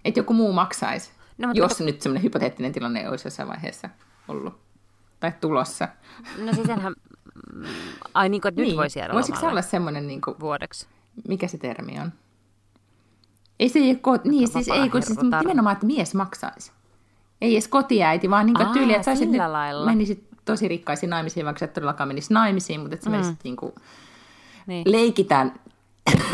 [0.06, 1.84] Että joku muu maksaisi, no, mutta jos to...
[1.84, 3.90] nyt semmoinen hypoteettinen tilanne olisi jossain vaiheessa
[4.28, 4.54] ollut
[5.24, 5.88] tai tulossa.
[6.46, 6.94] No siis enhän,
[8.14, 8.78] ai niin kuin, että nyt niin.
[8.78, 10.88] voisi jäädä Voisiko se olla semmoinen niin kuin, vuodeksi?
[11.28, 12.14] Mikä se termi on?
[13.60, 16.72] Ei se ei ko- niin, siis ei, kun siis nimenomaan, että mies maksaisi.
[17.42, 19.86] Ei edes kotiäiti, vaan niin Aa, tyyli, että sä nyt lailla.
[19.86, 23.16] menisit tosi rikkaisiin naimisiin, vaikka sä et todellakaan menisi naimisiin, mutta että sä mm.
[23.16, 23.74] menisit niin kuin,
[24.68, 24.92] niin.
[24.92, 25.54] leikitään,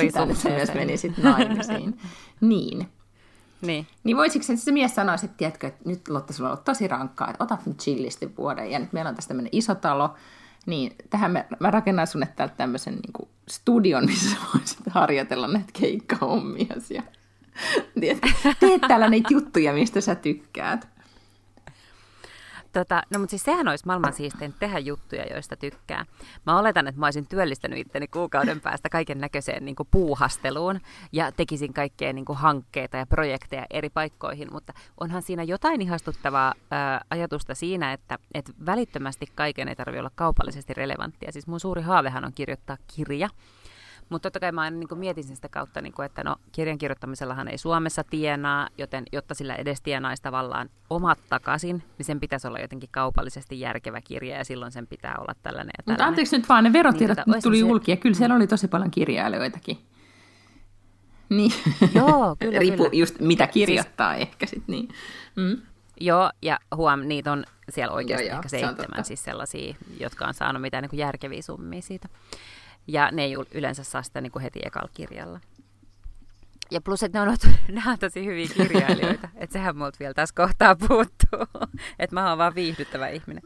[0.00, 1.98] leikitään että sä myös menisit naimisiin.
[2.40, 2.88] niin.
[3.66, 3.86] Niin.
[4.04, 7.30] Niin voisiko se, mies sanoa että tiedätkö, että nyt Lotta, sulla on ollut tosi rankkaa,
[7.30, 10.14] että otat nyt chillisti vuoden, ja nyt meillä on tästä tämmöinen iso talo,
[10.66, 16.66] niin tähän me, mä rakennan sulle täältä tämmöisen niin studion, missä voisit harjoitella näitä keikkahommia.
[16.90, 17.02] Ja
[18.60, 20.93] teet täällä niitä juttuja, mistä sä tykkäät.
[22.74, 26.04] Tota, no mutta siis sehän olisi maailman siistein tehdä juttuja, joista tykkää.
[26.46, 30.80] Mä oletan, että mä olisin työllistänyt itteni kuukauden päästä kaiken näköiseen niin puuhasteluun
[31.12, 37.04] ja tekisin kaikkea niin hankkeita ja projekteja eri paikkoihin, mutta onhan siinä jotain ihastuttavaa ää,
[37.10, 41.32] ajatusta siinä, että et välittömästi kaiken ei tarvitse olla kaupallisesti relevanttia.
[41.32, 43.28] Siis mun suuri haavehan on kirjoittaa kirja,
[44.08, 47.48] mutta totta kai mä aina niin mietin sitä kautta, niin kuin, että no, kirjan kirjoittamisellahan
[47.48, 52.58] ei Suomessa tienaa, joten jotta sillä edes tienaisi tavallaan omat takaisin, niin sen pitäisi olla
[52.58, 55.92] jotenkin kaupallisesti järkevä kirja ja silloin sen pitää olla tällainen ja tällainen.
[55.92, 57.60] Mutta anteeksi nyt vaan, ne verotiedot niin, tota, tuli se...
[57.60, 59.78] julki ja kyllä siellä oli tosi paljon kirjailijoitakin.
[61.28, 61.52] Niin.
[61.94, 63.00] Joo, kyllä, Riippuu kyllä.
[63.00, 64.28] just mitä kirjoittaa siis...
[64.28, 64.88] ehkä sitten niin.
[65.36, 65.56] Mm.
[66.00, 70.62] Joo, ja huom, niitä on siellä oikeasti joo, ehkä seitsemän, siis sellaisia, jotka on saanut
[70.62, 72.08] mitään niin kuin järkeviä summia siitä.
[72.86, 75.40] Ja ne ei yleensä saa sitä niin kuin heti ekalla kirjalla.
[76.70, 77.36] Ja plus, että ne on,
[77.74, 79.28] ne on tosi hyviä kirjailijoita.
[79.34, 81.62] että sehän multa vielä tässä kohtaa puuttuu.
[81.98, 83.42] että mä oon vaan viihdyttävä ihminen.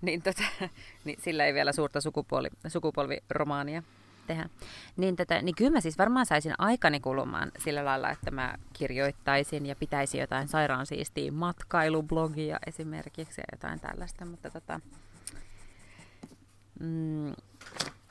[0.00, 0.42] Niin, tota,
[1.04, 3.82] niin sillä ei vielä suurta sukupuoli, sukupolviromaania
[4.26, 4.48] tehdä.
[4.96, 9.66] Niin, tätä, niin kyllä mä siis varmaan saisin aikani kulumaan sillä lailla, että mä kirjoittaisin
[9.66, 14.24] ja pitäisi jotain sairaan siistiä matkailublogia esimerkiksi ja jotain tällaista.
[14.24, 14.80] Mutta tota,
[16.80, 17.32] mm,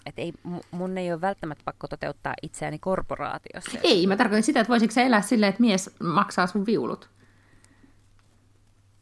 [0.08, 0.34] että ei,
[0.72, 3.80] mun ei ole välttämättä pakko toteuttaa itseäni korporaatiossa.
[3.84, 7.10] Ei, mä tarkoitan sitä, että voisitko sä elää silleen, että mies maksaa sun viulut?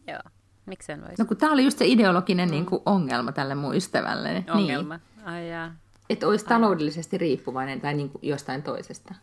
[0.07, 0.21] Joo,
[0.65, 1.15] miksi sen voisi?
[1.19, 2.51] No kun tää oli just se ideologinen mm.
[2.51, 4.33] niin kuin, ongelma tälle mun ystävälle.
[4.33, 4.51] Niin.
[4.51, 5.27] Ongelma, niin.
[5.27, 5.71] ai jaa.
[6.09, 9.15] Että olisi taloudellisesti riippuvainen tai niin kuin jostain toisesta.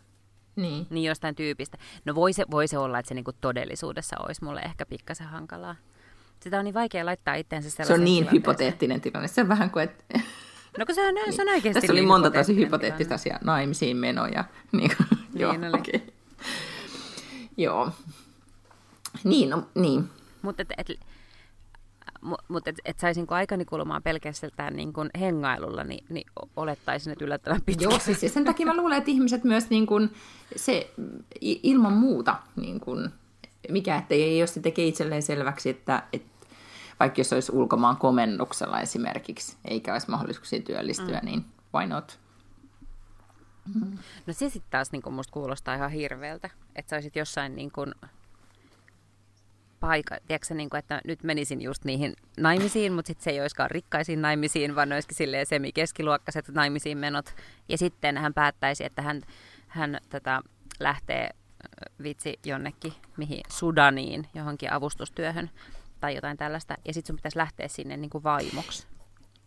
[0.56, 0.86] Niin.
[0.90, 1.78] niin jostain tyypistä.
[2.04, 5.26] No voi se, voi se olla, että se niin kuin todellisuudessa olisi mulle ehkä pikkasen
[5.26, 5.76] hankalaa.
[6.40, 9.28] Sitä on niin vaikea laittaa itseensä Se on niin hypoteettinen tilanne.
[9.28, 10.20] Se on vähän kuin, että
[10.78, 13.38] No kun se on, se on oikeasti Tässä oli niin monta tosi hypoteettista asiaa.
[13.44, 14.44] Naimisiin menoja.
[14.72, 14.90] Niin,
[15.34, 15.68] niin joo, oli.
[15.68, 16.00] Okay.
[17.56, 17.90] joo.
[19.24, 20.04] Niin, no, niin.
[20.42, 21.00] Mutta et, et,
[22.48, 27.62] mutta et, et saisinko aikani kulumaan pelkästään niin kuin hengailulla, niin, niin olettaisin, että yllättävän
[27.66, 27.84] pitkä.
[27.84, 30.10] Joo, siis sen takia mä luulen, että ihmiset myös niin kuin,
[30.56, 30.90] se
[31.40, 33.10] ilman muuta, niin kuin,
[33.68, 36.31] mikä ettei, jos se tekee itselleen selväksi, että, että
[37.00, 41.24] vaikka jos olisi ulkomaan komennuksella esimerkiksi, eikä olisi mahdollisuuksia työllistyä, mm.
[41.24, 42.18] niin why not?
[43.74, 43.98] Mm.
[44.26, 47.94] No se sitten taas niin musta kuulostaa ihan hirveältä, että sä olisit jossain niin kuin
[49.80, 53.70] paikka, tiedätkö, niin kuin, että nyt menisin just niihin naimisiin, mutta sitten se ei olisikaan
[53.70, 57.34] rikkaisiin naimisiin, vaan olisikin silleen semi-keskiluokkaiset naimisiin menot.
[57.68, 59.22] Ja sitten hän päättäisi, että hän,
[59.68, 60.42] hän tätä,
[60.80, 61.30] lähtee
[62.02, 65.50] vitsi jonnekin, mihin Sudaniin, johonkin avustustyöhön
[66.02, 68.86] tai jotain tällaista, ja sitten sun pitäisi lähteä sinne niin kuin vaimoksi.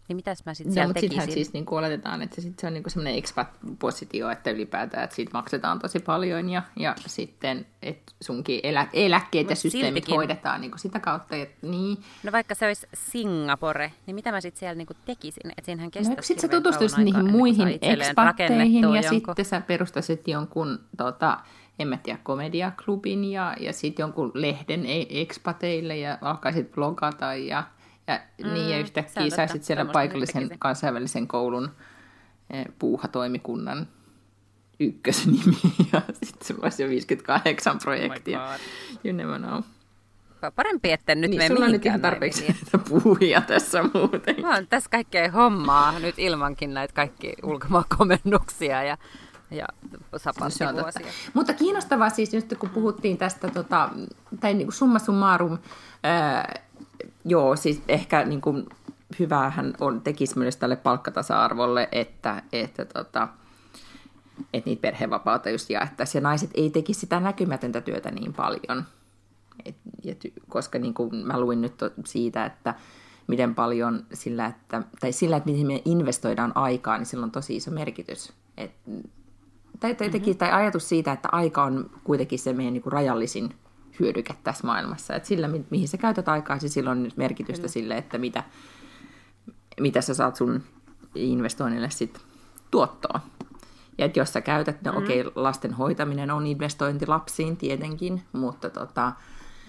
[0.07, 2.73] Niin mitäs mä sitten siellä mutta sittenhän siis niin kuin oletetaan, että sit se on
[2.73, 8.59] niin semmoinen expat-positio, että ylipäätään, että siitä maksetaan tosi paljon ja, ja sitten, että sunkin
[8.63, 10.15] elä, eläkkeet ja systeemit siltikin.
[10.15, 11.35] hoidetaan niin kuin sitä kautta.
[11.35, 11.97] Että, niin.
[12.23, 15.51] No vaikka se olisi Singapore, niin mitä mä sitten siellä niin kuin tekisin?
[15.51, 19.09] Että siinähän kestäisi no, sitten sä tutustuisit niihin muihin expatteihin ja jonkun...
[19.09, 21.37] sitten sä perustaisit jonkun tota,
[21.79, 27.63] en mä tiedä, komediaklubin ja, ja sitten jonkun lehden e- expateille ja alkaisit blogata ja,
[28.07, 31.71] ja mm, niin ja yhtäkkiä saisit siellä paikallisen kansainvälisen koulun
[32.49, 33.88] eh, puuhatoimikunnan
[34.79, 35.57] ykkösnimi
[35.93, 38.43] ja sitten sulla olisi jo 58 projektia.
[38.43, 38.59] Oh
[39.03, 39.61] you never know.
[40.55, 44.41] Parempi, että nyt niin, me sulla on nyt ihan tarpeeksi näitä puhuja tässä muuten.
[44.41, 48.97] Mä oon tässä kaikkea hommaa nyt ilmankin näitä kaikki ulkomaankomennuksia ja
[49.51, 49.67] ja
[50.17, 51.08] sapattivuosia.
[51.34, 53.89] Mutta kiinnostavaa siis, just kun puhuttiin tästä, tota,
[54.39, 55.58] tai niin kuin summa summarum,
[56.03, 56.62] ää,
[57.25, 58.65] joo, siis ehkä niin kuin,
[59.19, 63.27] hyvähän on, tekisi myös tälle palkkatasa-arvolle, että, että tota,
[64.53, 68.84] että niitä perhevapaata just jaettaisiin, ja naiset ei tekisi sitä näkymätöntä työtä niin paljon.
[69.65, 71.73] Et, et, koska niin kuin mä luin nyt
[72.05, 72.75] siitä, että
[73.27, 77.55] miten paljon sillä, että, tai sillä, että miten me investoidaan aikaa, niin sillä on tosi
[77.55, 78.34] iso merkitys.
[78.58, 78.71] Et
[79.79, 80.35] tai, tai, mm-hmm.
[80.35, 83.55] tai ajatus siitä, että aika on kuitenkin se meidän niin kuin rajallisin
[83.99, 85.15] hyödyke tässä maailmassa.
[85.15, 87.71] Että sillä, mi- mihin sä käytät aikaa, niin sillä on nyt merkitystä Kyllä.
[87.71, 88.43] sille, että mitä,
[89.79, 90.63] mitä sä saat sun
[91.15, 92.21] investoinnille sit
[92.71, 93.19] tuottoa.
[93.97, 95.03] Ja että jos sä käytät, no mm-hmm.
[95.03, 99.11] okei, okay, lasten hoitaminen on investointi lapsiin tietenkin, mutta tota,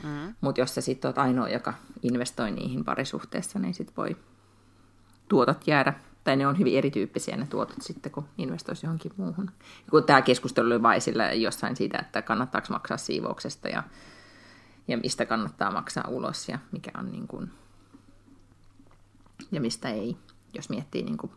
[0.02, 0.34] mm-hmm.
[0.40, 4.16] mut jos sä sitten oot ainoa, joka investoi niihin parisuhteessa, niin sit voi
[5.28, 5.94] tuotot jäädä
[6.26, 9.50] tai ne on hyvin erityyppisiä ne tuotot sitten, kun investoisi johonkin muuhun.
[9.90, 13.82] Kun tämä keskustelu oli vain sillä jossain siitä, että kannattaako maksaa siivouksesta ja,
[14.88, 17.50] ja mistä kannattaa maksaa ulos ja mikä on niin kuin,
[19.52, 20.16] ja mistä ei,
[20.54, 21.32] jos miettii niin kuin,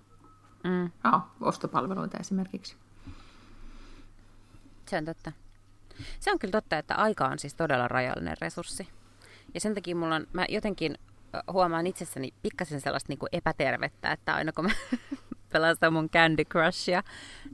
[0.64, 0.92] mm.
[1.04, 2.76] ja, ostopalveluita esimerkiksi.
[4.88, 5.32] Se on totta.
[6.20, 8.88] Se on kyllä totta, että aika on siis todella rajallinen resurssi.
[9.54, 10.98] Ja sen takia mulla on, mä jotenkin
[11.52, 14.72] huomaan itsessäni pikkasen sellaista niin kuin epätervettä, että aina kun mä
[15.54, 17.04] pelastan mun Candy Crushia,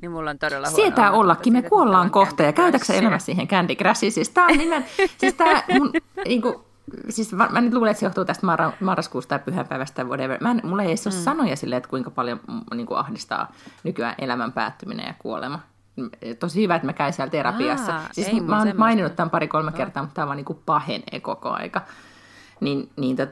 [0.01, 3.75] niin mulla on todella huono Sietää ollakin, me kuollaan kohta ja käytätkö elämässä siihen Candy
[3.75, 4.11] Crushiin?
[4.11, 4.85] Siis tää on nimen,
[5.19, 5.91] siis tää mun,
[6.25, 6.55] niin kuin,
[7.09, 10.38] siis mä, mä nyt luulen, että se johtuu tästä mar- marraskuusta tai pyhänpäivästä tai whatever.
[10.41, 11.21] Mä en, mulla ei edes ole mm.
[11.21, 12.39] sanoja silleen, että kuinka paljon
[12.73, 13.51] niin kuin ahdistaa
[13.83, 15.59] nykyään elämän päättyminen ja kuolema.
[16.39, 17.95] Tosi hyvä, että mä käyn siellä terapiassa.
[17.95, 21.49] Aa, siis mä oon maininnut tämän pari-kolme kertaa, mutta tämä vaan niin kuin pahenee koko
[21.49, 21.81] aika.
[22.59, 23.29] Niin, niin tot,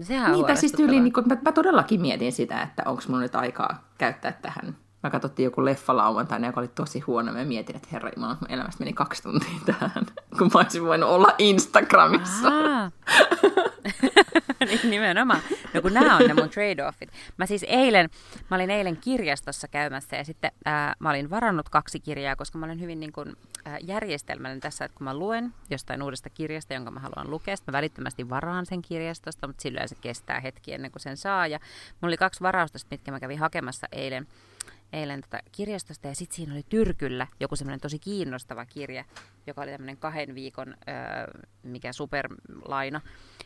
[0.00, 3.90] Sehän Niitä siis tyyliin, niin mä, mä todellakin mietin sitä, että onko mulla nyt aikaa
[3.98, 4.76] käyttää tähän.
[5.02, 7.32] Mä katsottiin joku leffa lauantaina, joka oli tosi huono.
[7.32, 10.06] Mä mietin, että herra Jumala, mun elämästä meni kaksi tuntia tähän,
[10.38, 12.48] kun mä olisin voinut olla Instagramissa.
[14.70, 15.40] niin nimenomaan.
[15.74, 17.10] No kun nämä on ne mun trade-offit.
[17.36, 18.10] Mä siis eilen,
[18.50, 22.66] mä olin eilen kirjastossa käymässä ja sitten ää, mä olin varannut kaksi kirjaa, koska mä
[22.66, 26.90] olen hyvin niin kuin, ää, järjestelmällinen tässä, että kun mä luen jostain uudesta kirjasta, jonka
[26.90, 31.02] mä haluan lukea, mä välittömästi varaan sen kirjastosta, mutta silloin se kestää hetki ennen kuin
[31.02, 31.46] sen saa.
[31.46, 31.58] Ja
[32.00, 34.26] mulla oli kaksi varausta, mitkä mä kävin hakemassa eilen
[34.92, 39.04] eilen tätä kirjastosta ja sitten siinä oli Tyrkyllä joku semmoinen tosi kiinnostava kirja,
[39.46, 43.00] joka oli tämmöinen kahden viikon öö, mikä superlaina.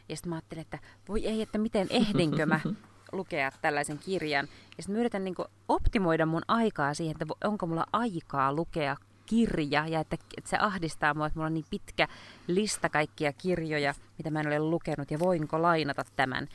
[0.09, 0.79] Ja sitten mä ajattelin, että
[1.09, 2.61] voi ei, että miten ehdinkö mä
[3.13, 4.49] lukea tällaisen kirjan.
[4.77, 5.35] Ja sitten mä yritän niin
[5.69, 11.15] optimoida mun aikaa siihen, että onko mulla aikaa lukea kirja ja että, että se ahdistaa
[11.15, 12.09] mua, että mulla on niin pitkä
[12.47, 16.49] lista kaikkia kirjoja, mitä mä en ole lukenut ja voinko lainata tämän.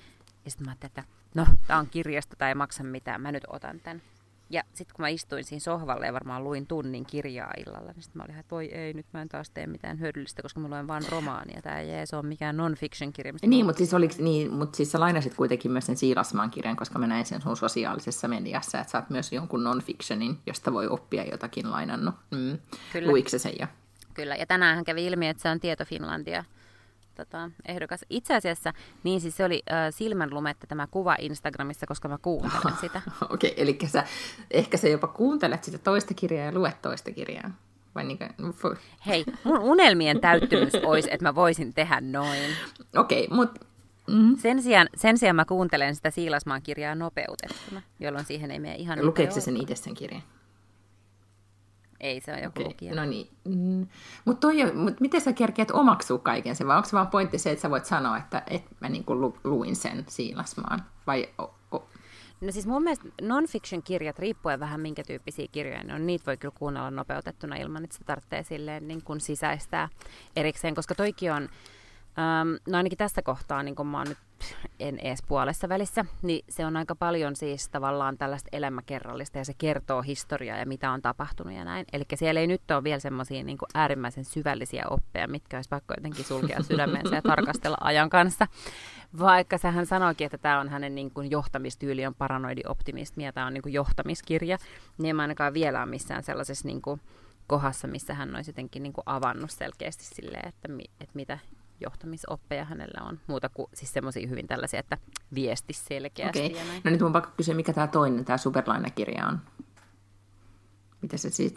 [0.46, 1.04] Ja sitten mä ajattelin, että
[1.36, 4.02] no, tämä on kirjasta tai ei maksa mitään, mä nyt otan tämän.
[4.50, 8.20] Ja sitten kun mä istuin siinä sohvalle ja varmaan luin tunnin kirjaa illalla, niin sitten
[8.20, 10.88] mä olin, että voi ei, nyt mä en taas tee mitään hyödyllistä, koska mä luen
[10.88, 11.62] vain romaania.
[11.62, 13.34] Tämä ei se on mikään non-fiction kirja.
[13.42, 17.00] Niin, mutta siis, oliks, niin, mutta siis sä lainasit kuitenkin myös sen Siilasmaan kirjan, koska
[17.00, 21.24] mä näin sen sun sosiaalisessa mediassa, että sä oot myös jonkun non-fictionin, josta voi oppia
[21.24, 22.16] jotakin lainannut.
[22.32, 22.58] Mm.
[22.94, 23.08] Kyllä.
[23.12, 23.68] Luikse sen jo?
[24.14, 26.44] Kyllä, ja tänään kävi ilmi, että se on Tieto Finlandia
[27.16, 28.06] tota, ehdokas.
[28.10, 33.02] Itse asiassa, niin siis se oli äh, silmänlumetta tämä kuva Instagramissa, koska mä kuuntelen sitä.
[33.30, 34.04] Okei, okay, eli sä,
[34.52, 37.52] ehkä sä jopa kuuntelet sitä toista kirjaa ja luet toista kirjaa.
[37.96, 38.54] Vai niin kuin,
[39.08, 42.50] Hei, mun unelmien täyttymys olisi, että mä voisin tehdä noin.
[42.96, 43.66] Okei, okay, mutta
[44.10, 44.38] Mm-hmm.
[44.38, 49.06] Sen, sijaan, sen sijaan mä kuuntelen sitä Siilasmaan kirjaa nopeutettuna, jolloin siihen ei mene ihan...
[49.06, 50.24] Lukeeko se sen itse sen kirjan?
[52.00, 52.64] Ei, se on joku okay.
[52.64, 52.96] lukija.
[52.96, 53.30] No niin.
[53.46, 53.88] Mm.
[54.26, 57.62] Mutta mut miten sä kerkeät omaksua kaiken sen, vai onko se vaan pointti se, että
[57.62, 60.84] sä voit sanoa, että et mä niinku lu, luin sen Siilasmaan?
[61.08, 61.90] Vai o, o...
[62.42, 66.56] No siis mun mielestä non-fiction-kirjat, riippuen vähän minkä tyyppisiä kirjoja ne on, niitä voi kyllä
[66.58, 69.90] kuunnella nopeutettuna ilman, että se tarvitsee silleen niin kuin sisäistää
[70.36, 71.50] erikseen, koska toikin on,
[72.20, 74.18] ähm, no ainakin tässä kohtaa, niin kun mä oon nyt
[74.80, 79.54] en edes puolessa välissä, niin se on aika paljon siis tavallaan tällaista elämäkerrallista ja se
[79.58, 81.86] kertoo historiaa ja mitä on tapahtunut ja näin.
[81.94, 86.26] Eli siellä ei nyt ole vielä semmoisia niin äärimmäisen syvällisiä oppeja, mitkä olisi pakko jotenkin
[86.26, 88.48] sulkea sydämensä ja tarkastella ajan kanssa.
[89.20, 93.48] Vaikka sehän sanoikin, että tämä on hänen niin kuin johtamistyyli on paranoidi optimismi ja tämä
[93.48, 94.58] on niin kuin johtamiskirja,
[94.98, 97.02] niin en ainakaan vielä ole missään sellaisessa niin kuin
[97.48, 101.40] kohdassa, missä hän olisi jotenkin niin kuin avannut selkeästi silleen, että, mi, että mitä
[101.82, 103.20] johtamisoppeja hänellä on.
[103.28, 104.98] Muuta kuin siis semmoisia hyvin tällaisia, että
[105.36, 106.46] viesti selkeästi.
[106.46, 106.82] Okay.
[106.84, 109.40] No nyt mun pakko kysyä, mikä tämä toinen, tämä Superlaina-kirja on?
[111.02, 111.54] Mitä se siis...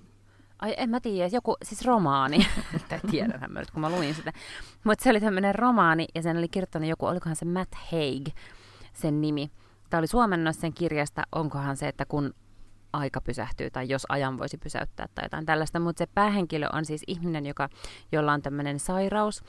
[0.58, 2.46] Ai en mä tiedä, joku, siis romaani.
[3.10, 4.32] Tiedänhän mä nyt, kun mä luin sitä.
[4.84, 8.28] Mutta se oli tämmöinen romaani, ja sen oli kirjoittanut joku, olikohan se Matt Haig,
[8.92, 9.50] sen nimi.
[9.90, 12.34] Tämä oli suomennos sen kirjasta, onkohan se, että kun
[12.92, 17.02] aika pysähtyy tai jos ajan voisi pysäyttää tai jotain tällaista, mutta se päähenkilö on siis
[17.06, 17.68] ihminen, joka,
[18.12, 19.42] jolla on tämmöinen sairaus,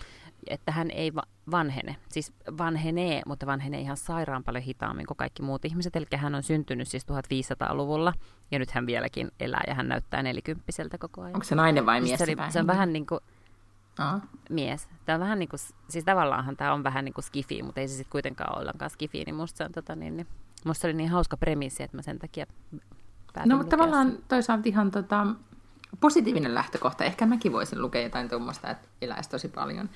[0.48, 1.96] että hän ei va- vanhene.
[2.10, 5.96] Siis vanhenee, mutta vanhenee ihan sairaan paljon hitaammin kuin kaikki muut ihmiset.
[5.96, 8.14] Eli hän on syntynyt siis 1500-luvulla
[8.52, 11.36] ja nyt hän vieläkin elää ja hän näyttää nelikymppiseltä koko ajan.
[11.36, 12.18] Onko se nainen vai mies?
[12.18, 13.20] Se, oli, se on vähän niin kuin
[14.00, 14.20] Aha.
[14.50, 14.90] mies.
[15.06, 17.88] Tämä on vähän niin kuin, siis tavallaanhan tämä on vähän niin kuin skifi, mutta ei
[17.88, 20.28] se sitten kuitenkaan ole ollenkaan skifi, niin musta se on tota niin, niin
[20.66, 22.46] musta oli niin hauska premissi, että mä sen takia
[23.46, 24.24] No mutta tavallaan sen.
[24.28, 25.28] toisaalta ihan tota,
[26.00, 27.04] positiivinen lähtökohta.
[27.04, 29.90] Ehkä mäkin voisin lukea jotain tuommoista, että eläisi tosi paljon.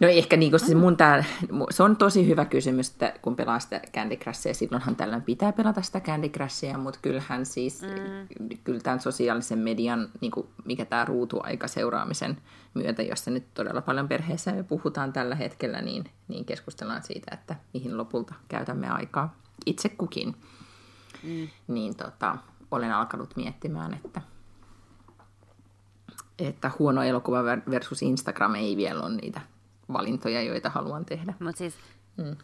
[0.00, 1.24] No ehkä niin, se, mun tää,
[1.70, 5.82] se on tosi hyvä kysymys, että kun pelaa sitä Candy Crushia, silloinhan tällöin pitää pelata
[5.82, 8.48] sitä Candy Crushia, mutta kyllähän siis, mm.
[8.64, 12.38] kyllä tämän sosiaalisen median, niin kuin mikä tämä ruutuaika seuraamisen
[12.74, 17.56] myötä, jossa nyt todella paljon perheessä jo puhutaan tällä hetkellä, niin, niin keskustellaan siitä, että
[17.74, 19.34] mihin lopulta käytämme aikaa
[19.66, 20.36] itse kukin.
[21.22, 21.48] Mm.
[21.68, 22.36] Niin tota,
[22.70, 24.20] olen alkanut miettimään, että
[26.38, 29.40] että huono elokuva versus Instagram ei vielä ole niitä
[29.92, 31.34] valintoja, joita haluan tehdä.
[31.40, 31.74] Mut siis,
[32.16, 32.36] mm.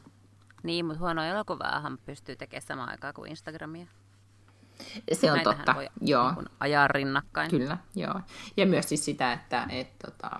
[0.62, 3.86] Niin, mutta huono elokuvaahan pystyy tekemään samaan aikaan kuin Instagramia.
[5.12, 6.32] Se on Näitähän totta, voi joo.
[6.32, 7.50] Niin ajaa rinnakkain.
[7.50, 8.20] Kyllä, joo.
[8.56, 10.30] Ja myös siis sitä, että et, tota,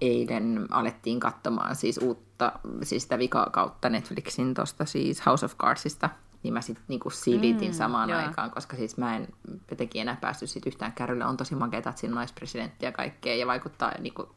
[0.00, 6.10] eilen alettiin katsomaan siis uutta, siis sitä vikakautta Netflixin tuosta siis House of Cardsista,
[6.42, 8.20] niin mä sitten niinku silitin mm, samaan joo.
[8.20, 9.28] aikaan, koska siis mä en
[9.70, 11.24] jotenkin enää päässyt sit yhtään kärrylle.
[11.24, 14.28] On tosi makeeta, että siinä on naispresidentti ja kaikkea, ja vaikuttaa niinku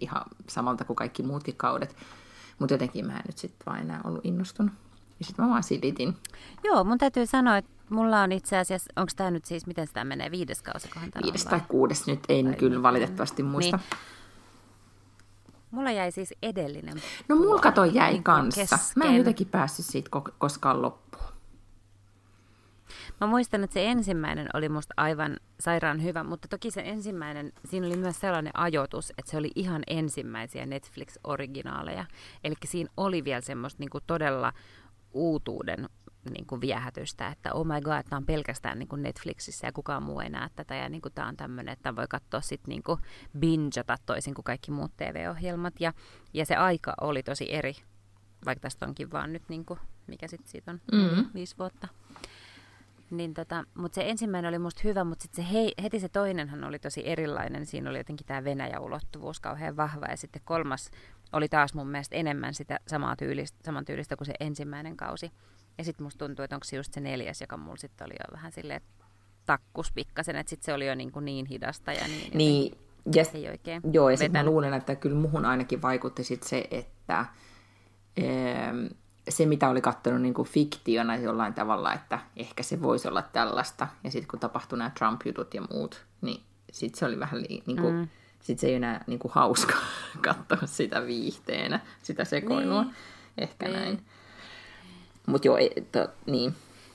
[0.00, 1.96] ihan samalta kuin kaikki muutkin kaudet.
[2.58, 4.72] Mutta jotenkin mä en nyt sitten vaan enää ollut innostunut.
[5.18, 6.16] Ja sitten mä vaan silitin.
[6.64, 10.04] Joo, mun täytyy sanoa, että mulla on itse asiassa, onko tämä nyt siis, miten sitä
[10.04, 10.90] menee, viides kausi?
[11.22, 12.82] Viides tai kuudes, nyt en tai kyllä niin.
[12.82, 13.76] valitettavasti muista.
[13.76, 13.86] Niin.
[15.70, 17.02] Mulla jäi siis edellinen.
[17.28, 18.60] No mulla kato jäi niin kanssa.
[18.60, 18.78] Kesken.
[18.96, 21.09] Mä en jotenkin päässyt siitä koskaan loppuun.
[23.20, 27.86] Mä muistan, että se ensimmäinen oli musta aivan sairaan hyvä, mutta toki se ensimmäinen, siinä
[27.86, 32.04] oli myös sellainen ajoitus, että se oli ihan ensimmäisiä Netflix-originaaleja.
[32.44, 34.52] Eli siinä oli vielä semmoista niin kuin todella
[35.12, 35.88] uutuuden
[36.30, 40.02] niin kuin viehätystä, että oh my god, tämä on pelkästään niin kuin Netflixissä ja kukaan
[40.02, 42.82] muu ei näe tätä ja niin kuin tämä on tämmöinen, että voi katsoa sitten niin
[42.82, 43.00] kuin
[43.38, 45.92] bingata toisin kuin kaikki muut TV-ohjelmat ja,
[46.34, 47.74] ja se aika oli tosi eri,
[48.44, 51.26] vaikka tästä onkin vaan nyt niin kuin, mikä sitten siitä on, mm-hmm.
[51.34, 51.88] viisi vuotta.
[53.10, 56.64] Niin tota, mutta se ensimmäinen oli musta hyvä, mutta sitten se hei, heti se toinenhan
[56.64, 57.66] oli tosi erilainen.
[57.66, 60.06] Siinä oli jotenkin tämä Venäjä-ulottuvuus kauhean vahva.
[60.06, 60.90] Ja sitten kolmas
[61.32, 65.32] oli taas mun mielestä enemmän sitä samaa tyylistä, saman tyylistä kuin se ensimmäinen kausi.
[65.78, 68.36] Ja sitten musta tuntuu, että onko se just se neljäs, joka mulla sitten oli jo
[68.36, 68.80] vähän silleen
[69.46, 72.78] takkus pikkasen, että sitten se oli jo niin, kuin niin hidasta ja niin, niin
[73.14, 76.68] ja, ei oikein Joo, ja sitten mä luulen, että kyllä muhun ainakin vaikutti sit se,
[76.70, 77.26] että...
[78.16, 78.72] Ee,
[79.30, 83.88] se, mitä oli katsonut niin kuin fiktiona jollain tavalla, että ehkä se voisi olla tällaista.
[84.04, 87.94] Ja sitten kun tapahtui nämä Trump-jutut ja muut, niin sitten se oli vähän niin kuin,
[87.94, 88.08] mm.
[88.40, 89.74] sit se ei enää niin kuin hauska
[90.26, 92.82] katsoa sitä viihteenä, sitä sekoilua.
[92.82, 92.94] Niin.
[93.38, 93.76] Ehkä niin.
[93.76, 94.06] näin.
[95.26, 95.56] Mutta joo,
[95.92, 96.54] to, niin.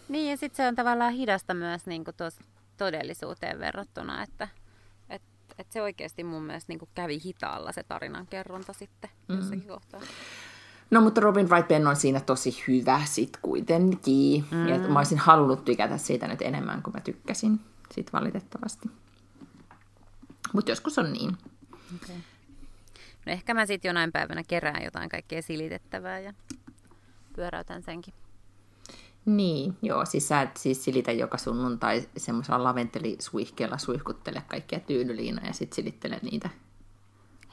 [0.10, 2.16] Niin, ja sitten se on tavallaan hidasta myös niin kuin
[2.78, 4.48] todellisuuteen verrattuna, että
[5.10, 5.22] et,
[5.58, 9.36] et se oikeasti mun mielestä niin kuin kävi hitaalla se tarinan kerronta sitten mm.
[9.36, 10.02] jossakin kohtaa.
[10.92, 14.46] No mutta Robin Wright Penn on siinä tosi hyvä sit kuitenkin.
[14.52, 14.68] Mm.
[14.68, 17.60] Ja mä olisin halunnut tykätä siitä nyt enemmän kuin mä tykkäsin
[17.92, 18.90] sit valitettavasti.
[20.54, 21.38] Mutta joskus on niin.
[21.96, 22.16] Okay.
[23.26, 26.34] No ehkä mä sitten jonain päivänä kerään jotain kaikkea silitettävää ja
[27.36, 28.14] pyöräytän senkin.
[29.26, 35.54] Niin, joo, siis sä et siis silitä joka sunnuntai semmoisella laventelisuihkeella suihkuttele kaikkia tyynyliina ja
[35.54, 36.50] sitten silittele niitä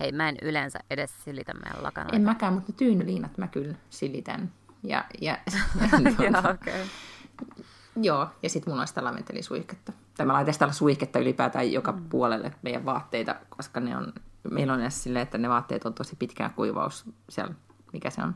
[0.02, 2.16] Hei, mä en yleensä edes silitä meidän lakanoita.
[2.16, 4.52] En mäkään, mutta tyynyliinat mä kyllä silitän.
[4.82, 5.38] Ja, ja,
[6.18, 6.80] Joo, okay.
[7.96, 9.92] Joo, ja sitten mulla on sitä laventelisuihketta.
[10.16, 12.08] Tai mä laitan sitä suihketta ylipäätään joka mm.
[12.08, 14.12] puolelle meidän vaatteita, koska ne on,
[14.50, 17.54] meillä on edes silleen, että ne vaatteet on tosi pitkään kuivaus siellä,
[17.92, 18.34] mikä se on,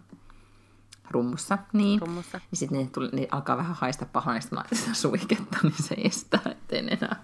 [1.11, 1.59] rummussa.
[1.73, 2.39] Niin, rummussa.
[2.51, 5.95] niin sitten ne, ne, alkaa vähän haista pahoin, ja sitten mä laitan suihketta, niin se
[5.95, 7.23] estää, ettei enää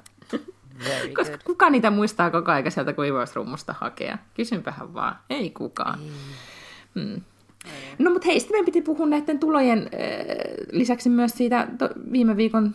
[0.84, 1.42] Very Koska good.
[1.44, 4.18] kuka niitä muistaa koko ajan sieltä kuivausrummusta hakea?
[4.34, 5.16] Kysynpähän vaan.
[5.30, 5.98] Ei kukaan.
[5.98, 6.10] Ei.
[6.94, 7.20] Hmm.
[7.98, 9.88] No mutta hei, sitten meidän piti puhua näiden tulojen äh,
[10.72, 12.72] lisäksi myös siitä, to, viime viikon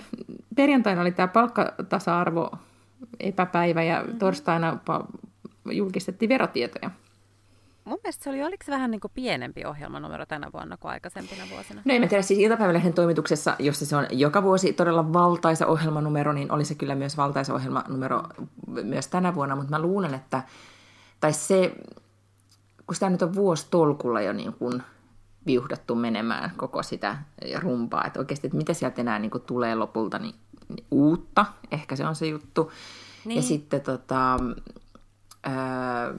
[0.56, 2.52] perjantaina oli tämä palkkatasa-arvo
[3.20, 4.20] epäpäivä ja mm-hmm.
[4.20, 4.78] torstaina
[5.72, 6.92] julkistettiin verotietoja.
[7.88, 11.44] Mun mielestä se oli, oliko se vähän niin kuin pienempi ohjelmanumero tänä vuonna kuin aikaisempina
[11.52, 11.82] vuosina?
[11.86, 16.52] No en tiedä, siis iltapäivälehden toimituksessa, jossa se on joka vuosi todella valtaisa ohjelmanumero, niin
[16.52, 18.24] oli se kyllä myös valtaisa ohjelmanumero
[18.68, 20.44] myös tänä vuonna, mutta mä luulen, että,
[21.20, 21.76] tai se,
[22.88, 24.84] kun sitä nyt on vuosi tolkulla jo niin kuin
[25.46, 27.18] viuhdattu menemään koko sitä
[27.60, 30.36] rumpaa, että oikeasti, että mitä sieltä enää niin kuin tulee lopulta niin,
[30.70, 32.72] niin uutta, ehkä se on se juttu.
[33.26, 33.36] Niin.
[33.36, 34.40] Ja sitten tota,
[35.44, 36.14] ää,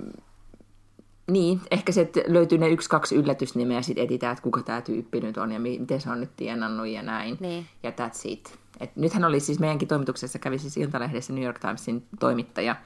[1.30, 4.80] niin, ehkä se, että löytyy ne yksi, kaksi yllätysnimeä ja sitten etitään, että kuka tämä
[4.80, 7.36] tyyppi nyt on ja miten se on nyt tienannut ja näin.
[7.40, 7.66] Niin.
[7.82, 8.58] Ja that's it.
[8.80, 12.76] Et nythän oli siis meidänkin toimituksessa, kävi siis Iltalehdessä New York Timesin toimittaja,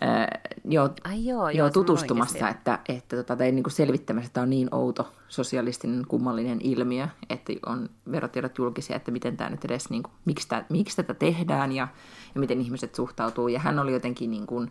[0.00, 4.42] ää, jo, Ai joo, joo, tutustumassa, että, että tota, tai niin kuin selvittämässä, että tämä
[4.42, 9.90] on niin outo sosialistinen kummallinen ilmiö, että on verotiedot julkisia, että miten tämä nyt edes,
[9.90, 11.88] niin kuin, miksi, tämä, miksi tätä tehdään ja,
[12.34, 13.48] ja miten ihmiset suhtautuu.
[13.48, 14.70] Ja hän oli jotenkin niin kuin,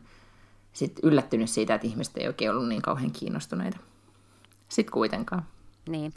[0.74, 3.78] sit yllättynyt siitä, että ihmiset ei oikein ollut niin kauhean kiinnostuneita.
[4.70, 5.44] Sitten kuitenkaan.
[5.90, 6.14] Niin.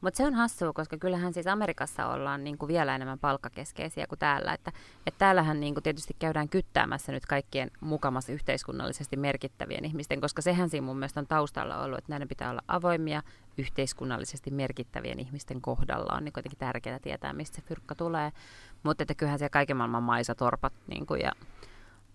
[0.00, 4.18] Mutta se on hassua, koska kyllähän siis Amerikassa ollaan niin kuin vielä enemmän palkkakeskeisiä kuin
[4.18, 4.52] täällä.
[4.52, 4.72] Että,
[5.06, 10.70] että täällähän niin kuin tietysti käydään kyttäämässä nyt kaikkien mukamassa yhteiskunnallisesti merkittävien ihmisten, koska sehän
[10.70, 13.22] siinä mun mielestä on taustalla ollut, että näiden pitää olla avoimia
[13.58, 16.16] yhteiskunnallisesti merkittävien ihmisten kohdalla.
[16.16, 18.32] On niin kuitenkin tärkeää tietää, mistä se fyrkka tulee.
[18.82, 21.32] Mutta että kyllähän siellä kaiken maailman maisatorpat niin kuin ja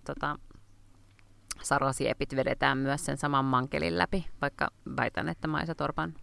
[0.05, 0.39] tota,
[1.61, 6.13] sarasiepit vedetään myös sen saman mankelin läpi, vaikka väitän, että Maisa Torpan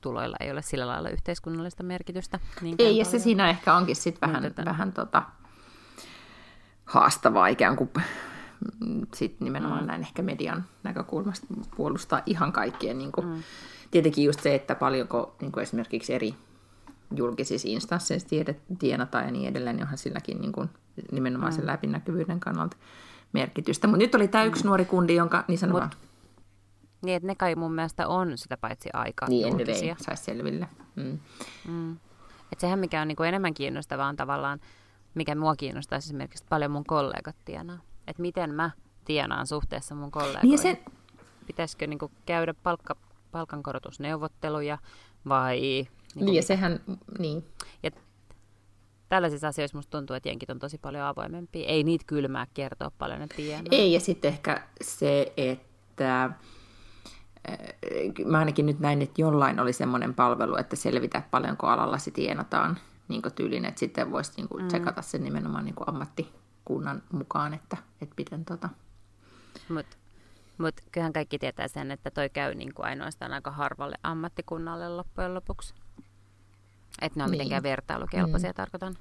[0.00, 2.40] tuloilla ei ole sillä lailla yhteiskunnallista merkitystä.
[2.78, 5.22] Ei, ja se siinä ehkä onkin sitten vähän, Mutta, vähän tota,
[6.84, 7.90] haastavaa ikään kuin
[9.14, 9.86] sit nimenomaan mm.
[9.86, 11.46] näin ehkä median näkökulmasta
[11.76, 12.98] puolustaa ihan kaikkien.
[12.98, 13.42] Niin kuin, mm.
[13.90, 16.34] Tietenkin just se, että paljonko niin kuin esimerkiksi eri
[17.16, 18.28] julkisissa instansseissa
[18.78, 20.70] tienataan ja niin edelleen, niin onhan silläkin niin kuin,
[21.12, 21.56] nimenomaan mm.
[21.56, 22.76] sen läpinäkyvyyden kannalta
[23.32, 23.86] merkitystä.
[23.86, 24.66] Mutta nyt oli tämä yksi mm.
[24.66, 25.98] nuori kundi, jonka niin sanoo Mut,
[27.02, 30.68] Niin, että ne kai mun mielestä on sitä paitsi aika Niin, edelleen saisi selville.
[30.96, 31.18] Mm.
[31.68, 31.96] Mm.
[32.52, 34.60] Et sehän mikä on niin kuin enemmän kiinnostavaa on tavallaan,
[35.14, 37.78] mikä mua kiinnostaa esimerkiksi paljon mun kollegat tienaa.
[38.06, 38.70] Että miten mä
[39.04, 40.48] tienaan suhteessa mun kollegoihin.
[40.48, 40.82] Niin se...
[41.46, 42.96] Pitäisikö niin kuin käydä palkka,
[43.30, 44.78] palkankorotusneuvotteluja
[45.28, 45.60] vai...
[45.60, 46.80] Niin, niin ja sehän,
[47.18, 47.44] niin.
[47.82, 47.90] Ja
[49.10, 51.68] tällaisissa asioissa musta tuntuu, että jenkit on tosi paljon avoimempia.
[51.68, 53.64] Ei niitä kylmää kertoa paljon, tienaa.
[53.70, 56.34] Ei, ja sitten ehkä se, että äh,
[58.24, 62.78] mä ainakin nyt näin, että jollain oli semmoinen palvelu, että selvitä paljonko alalla se tienataan
[63.08, 64.68] niin tyylin, että sitten voisi niin mm.
[64.68, 68.68] tsekata sen nimenomaan niin ammattikunnan mukaan, että, että miten tota...
[69.68, 69.96] Mutta
[70.58, 75.34] mut kyllähän kaikki tietää sen, että toi käy niin kuin ainoastaan aika harvalle ammattikunnalle loppujen
[75.34, 75.74] lopuksi.
[77.02, 77.38] Että ne on niin.
[77.38, 78.54] mitenkään vertailukelpoisia, mm.
[78.54, 78.96] tarkoitan.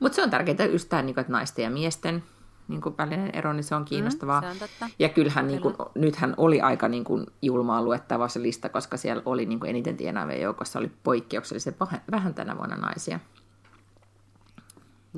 [0.00, 2.22] Mutta se on tärkeää just tämä, niin kuin, että naisten ja miesten
[2.68, 4.40] niin kuin välinen ero, niin se on kiinnostavaa.
[4.40, 4.88] Mm, se on totta.
[4.98, 9.22] Ja kyllähän niin kuin, nythän oli aika niin kuin, julmaa luettava se lista, koska siellä
[9.26, 11.74] oli niin kuin, eniten tienaavien joukossa oli poikkeuksellisen
[12.10, 13.20] vähän tänä vuonna naisia.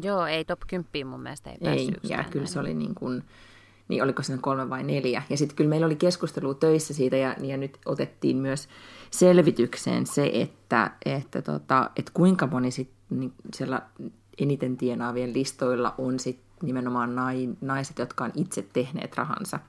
[0.03, 3.25] Joo, ei top 10 mun mielestä ei Ei, ja kyllä se oli niin kuin,
[3.89, 5.22] niin oliko se kolme vai neljä.
[5.30, 8.68] Ja sitten kyllä meillä oli keskustelu töissä siitä, ja, ja nyt otettiin myös
[9.11, 13.82] selvitykseen se, että, että, tota, että kuinka moni sit, niin siellä
[14.39, 17.14] eniten tienaavien listoilla on sit nimenomaan
[17.61, 19.61] naiset, jotka on itse tehneet rahansa.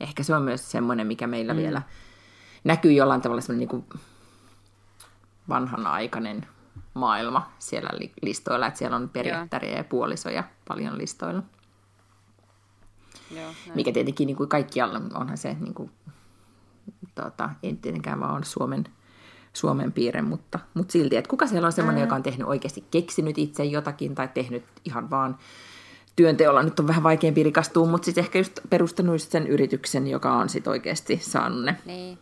[0.00, 1.58] Ehkä se on myös semmoinen, mikä meillä mm.
[1.58, 1.82] vielä
[2.64, 4.00] näkyy jollain tavalla semmoinen niin
[5.48, 6.46] vanhanaikainen
[6.94, 7.90] maailma siellä
[8.22, 11.42] listoilla, että siellä on periaatteria ja puolisoja paljon listoilla.
[13.36, 15.90] Joo, Mikä tietenkin niin kuin kaikkialla onhan se, niin kuin,
[17.14, 18.84] tota, ei tietenkään vaan on Suomen,
[19.52, 22.06] Suomen piirre, mutta, mutta silti, että kuka siellä on sellainen, mm.
[22.06, 25.38] joka on tehnyt oikeasti keksinyt itse jotakin tai tehnyt ihan vaan
[26.16, 30.32] työnteolla, nyt on vähän vaikeampi rikastua, mutta sitten ehkä just perustanut just sen yrityksen, joka
[30.32, 32.18] on sitten oikeasti saanut ne niin.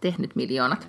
[0.00, 0.88] tehnyt miljoonat.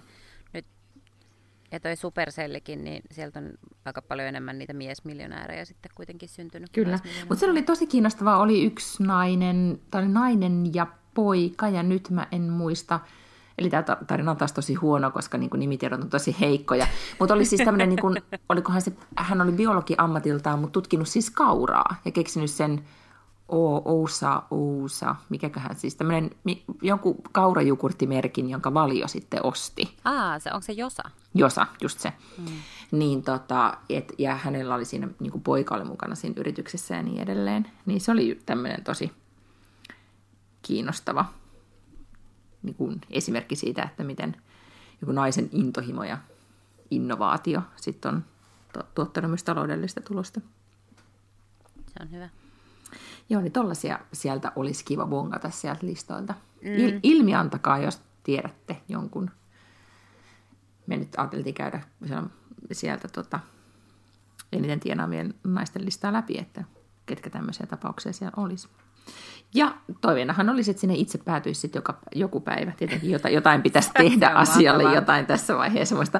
[1.72, 3.49] Ja toi Supercellikin, niin sieltä on
[3.86, 6.69] aika paljon enemmän niitä miesmiljonäärejä sitten kuitenkin syntynyt.
[6.72, 12.09] Kyllä, mutta se oli tosi kiinnostavaa, oli yksi nainen, tai nainen ja poika, ja nyt
[12.09, 12.99] mä en muista,
[13.57, 16.88] Eli tämä tarina on taas tosi huono, koska niin kuin nimitiedot on tosi heikkoja.
[17.19, 21.30] Mutta oli siis tämmöinen, niin kuin, olikohan se, hän oli biologi ammatiltaan, mutta tutkinut siis
[21.30, 22.84] kauraa ja keksinyt sen
[23.52, 26.30] o, Ousa, Ousa, mikäköhän siis, tämmöinen
[26.82, 29.97] jonkun kaurajukurttimerkin, jonka Valio sitten osti.
[30.06, 31.04] Aa, se, onko se Josa?
[31.34, 32.14] Josa, just se.
[32.38, 32.45] Mm.
[32.91, 37.04] Niin tota, et, ja hänellä oli siinä, niin kuin poika oli mukana siinä yrityksessä ja
[37.04, 37.72] niin edelleen.
[37.86, 39.12] Niin se oli tämmöinen tosi
[40.62, 41.26] kiinnostava
[42.64, 44.36] niin kuin esimerkki siitä, että miten
[45.02, 46.18] joku naisen intohimo ja
[46.91, 48.26] innovaatio sitten on
[48.95, 50.41] tuottanut myös taloudellista tulosta.
[51.88, 52.30] Se on hyvä.
[53.32, 56.34] Joo, niin tollaisia sieltä olisi kiva bongata sieltä listoilta.
[56.61, 56.69] Mm.
[56.69, 59.32] Il- ilmi antakaa, jos tiedätte jonkun.
[60.88, 61.82] Me nyt ajateltiin käydä
[62.71, 63.39] sieltä tota,
[64.51, 66.63] eniten tienaavien naisten listaa läpi, että
[67.05, 68.67] ketkä tämmöisiä tapauksia siellä olisi.
[69.53, 72.71] Ja toiveenahan olisi, että sinne itse päätyisi sitten joka, joku päivä.
[72.71, 75.01] Tietenkin jotain, jotain pitäisi tehdä asialle mahtavaa.
[75.01, 75.95] jotain tässä vaiheessa.
[75.95, 76.19] Muista.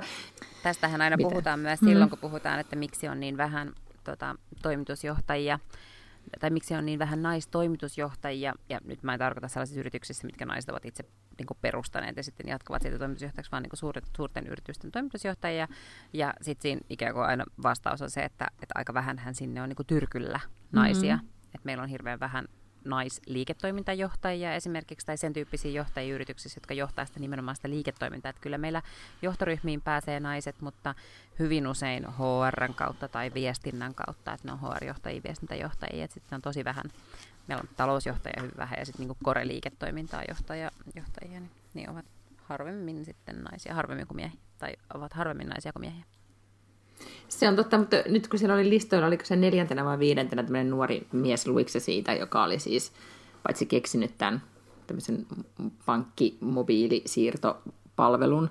[0.64, 1.30] Tästähän aina Mitä?
[1.30, 2.09] puhutaan myös silloin, mm.
[2.09, 5.59] kun puhutaan, että miksi on niin vähän tota, toimitusjohtajia
[6.40, 10.70] tai miksi on niin vähän naistoimitusjohtajia, ja nyt mä en tarkoita sellaisissa yrityksissä, mitkä naiset
[10.70, 11.04] ovat itse
[11.38, 15.68] niin kuin perustaneet ja sitten jatkavat siitä toimitusjohtajaksi, vaan niin kuin suuret, suurten yritysten toimitusjohtajia,
[16.14, 19.62] ja sitten siinä ikään kuin aina vastaus on se, että, että aika vähän hän sinne
[19.62, 20.40] on niin kuin tyrkyllä
[20.72, 21.30] naisia, mm-hmm.
[21.46, 22.46] että meillä on hirveän vähän
[22.86, 28.30] naisliiketoimintajohtajia esimerkiksi, tai sen tyyppisiä johtajia yrityksissä, jotka johtaa sitä nimenomaan sitä liiketoimintaa.
[28.30, 28.82] Että kyllä meillä
[29.22, 30.96] johtoryhmiin pääsee naiset, mutta
[31.40, 36.42] hyvin usein HR kautta tai viestinnän kautta, että ne on HR-johtajia, viestintäjohtajia, että sitten on
[36.42, 36.84] tosi vähän,
[37.48, 42.06] meillä on talousjohtajia hyvin vähän, ja sitten niin kore-liiketoimintaa johtajia, johtajia niin, niin ovat
[42.38, 46.06] harvemmin sitten naisia, harvemmin kuin miehiä, tai ovat harvemmin naisia kuin miehiä.
[47.32, 50.70] Se on totta, mutta nyt kun siellä oli listoilla, oliko se neljäntenä vai viidentenä tämmöinen
[50.70, 52.92] nuori mies Luikse siitä, joka oli siis
[53.44, 54.42] paitsi keksinyt tämän
[54.88, 55.26] tämmöisen
[55.86, 58.50] pankkimobiilisiirtopalvelun,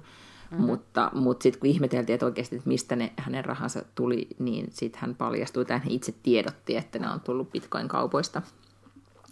[0.51, 0.67] Mm-hmm.
[0.67, 5.01] Mutta, mutta sitten kun ihmeteltiin, että oikeasti, että mistä ne hänen rahansa tuli, niin sitten
[5.01, 8.43] hän paljastui, että hän itse tiedotti, että ne on tullut bitcoin-kaupoista,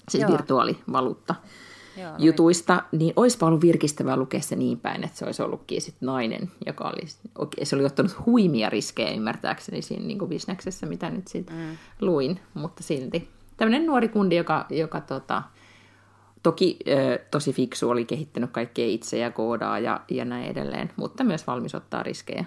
[0.09, 0.32] siis Joo.
[0.32, 1.34] virtuaalivaluutta.
[2.01, 5.94] Joo, jutuista, niin olisipa ollut virkistävää lukea se niin päin, että se olisi ollutkin sit
[6.01, 11.11] nainen, joka oli, okay, se oli ottanut huimia riskejä ymmärtääkseni siinä niin kuin bisneksessä, mitä
[11.11, 11.76] nyt sitten mm.
[12.01, 13.28] luin, mutta silti
[13.59, 15.42] tämmöinen nuori kundi, joka, joka tota,
[16.42, 21.24] toki ö, tosi fiksu, oli kehittänyt kaikkea itse ja koodaa ja, ja näin edelleen, mutta
[21.24, 22.44] myös valmis ottaa riskejä.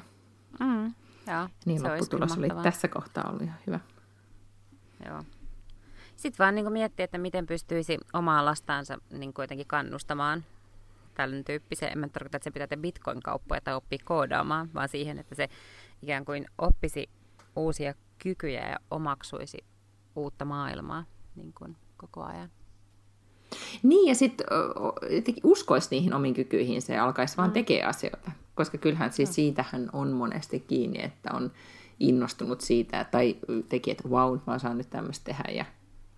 [0.59, 0.93] Mm,
[1.27, 3.79] joo, Niin se olisi lopputulos oli tässä kohtaa ollut ihan hyvä.
[5.05, 5.23] Joo.
[6.21, 10.43] Sitten vaan niin miettiä, että miten pystyisi omaa lastaansa niin kuitenkin kannustamaan
[11.15, 11.91] tällainen tyyppiseen.
[11.91, 15.49] En mä tarkoita, että se pitää tehdä bitcoin-kauppoja tai oppia koodaamaan, vaan siihen, että se
[16.01, 17.09] ikään kuin oppisi
[17.55, 17.93] uusia
[18.23, 19.57] kykyjä ja omaksuisi
[20.15, 21.05] uutta maailmaa
[21.35, 22.49] niin kuin koko ajan.
[23.83, 24.47] Niin, ja sitten
[25.43, 28.31] uskoisi niihin omiin kykyihinsä ja alkaisi vaan tekee asioita.
[28.55, 31.51] Koska kyllähän siis siitähän on monesti kiinni, että on
[31.99, 33.35] innostunut siitä, tai
[33.69, 35.65] teki, että wow, mä saan nyt tämmöistä tehdä, ja,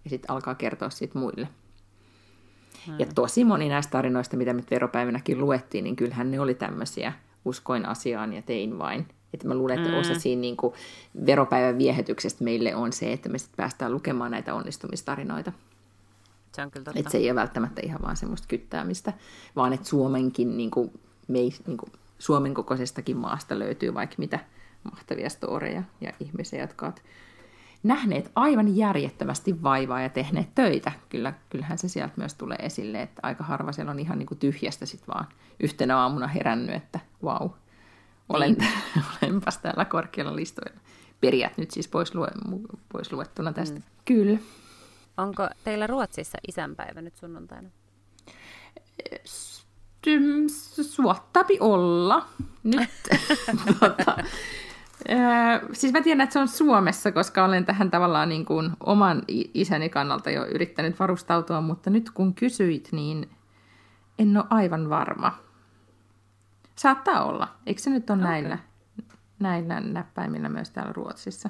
[0.03, 1.47] ja sitten alkaa kertoa siitä muille.
[2.99, 7.13] Ja tosi moni näistä tarinoista, mitä me veropäivänäkin luettiin, niin kyllähän ne oli tämmöisiä,
[7.45, 9.07] uskoin asiaan ja tein vain.
[9.33, 10.73] Että mä luulen, että osa siinä niin kuin
[11.25, 15.51] veropäivän viehätyksestä meille on se, että me sitten päästään lukemaan näitä onnistumistarinoita.
[16.55, 16.99] Se on kyllä totta.
[16.99, 19.13] Että se ei ole välttämättä ihan vaan semmoista kyttäämistä,
[19.55, 20.91] vaan että Suomenkin, niin kuin,
[21.27, 24.39] me, niin kuin, Suomen kokoisestakin maasta löytyy vaikka mitä
[24.91, 27.01] mahtavia storeja ja ihmisiä, jotka ovat
[27.83, 30.91] nähneet aivan järjettömästi vaivaa ja tehneet töitä.
[31.09, 34.37] Kyllä, kyllähän se sieltä myös tulee esille, että aika harva siellä on ihan niin kuin
[34.37, 35.27] tyhjästä sit vaan
[35.59, 37.49] yhtenä aamuna herännyt, että vau,
[38.29, 38.57] olen,
[39.21, 40.79] olenpas täällä korkealla listoilla.
[41.21, 42.27] Perijät nyt siis pois, lue,
[42.91, 43.79] pois luettuna tästä.
[43.79, 43.83] Mm.
[44.05, 44.39] Kyllä.
[45.17, 47.69] Onko teillä Ruotsissa isänpäivä nyt sunnuntaina?
[50.81, 52.27] Suottapi olla.
[52.63, 52.89] Nyt.
[53.79, 54.17] tota,
[55.09, 59.21] Öö, siis mä tiedän, että se on Suomessa, koska olen tähän tavallaan niin kuin oman
[59.53, 63.29] isäni kannalta jo yrittänyt varustautua, mutta nyt kun kysyit, niin
[64.19, 65.37] en ole aivan varma.
[66.75, 67.47] Saattaa olla.
[67.65, 68.31] Eikö se nyt ole okay.
[68.31, 68.57] näillä,
[69.39, 71.49] näillä näppäimillä myös täällä Ruotsissa?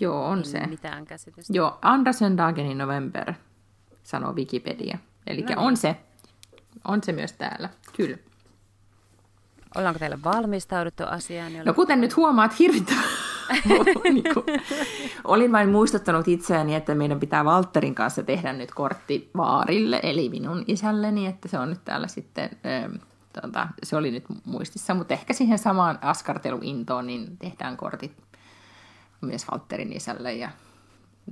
[0.00, 0.66] Joo, on en se.
[0.66, 1.52] mitään käsitystä.
[1.52, 3.32] Joo, andra söndagen i november,
[4.02, 4.98] sanoo Wikipedia.
[5.26, 5.54] Eli no.
[5.56, 5.96] on se.
[6.84, 8.16] On se myös täällä, kyllä.
[9.76, 11.52] Ollaanko teille valmistauduttu asiaan?
[11.64, 13.04] No kuten nyt huomaat, hirvittävän
[14.04, 14.44] niin kuin,
[15.24, 20.64] olin vain muistuttanut itseäni, että meidän pitää Valterin kanssa tehdä nyt kortti Vaarille, eli minun
[20.66, 22.94] isälleni, että se on nyt täällä sitten, ähm,
[23.40, 28.12] tota, se oli nyt muistissa, mutta ehkä siihen samaan askarteluintoon, niin tehdään kortit
[29.20, 30.50] myös Valterin isälle ja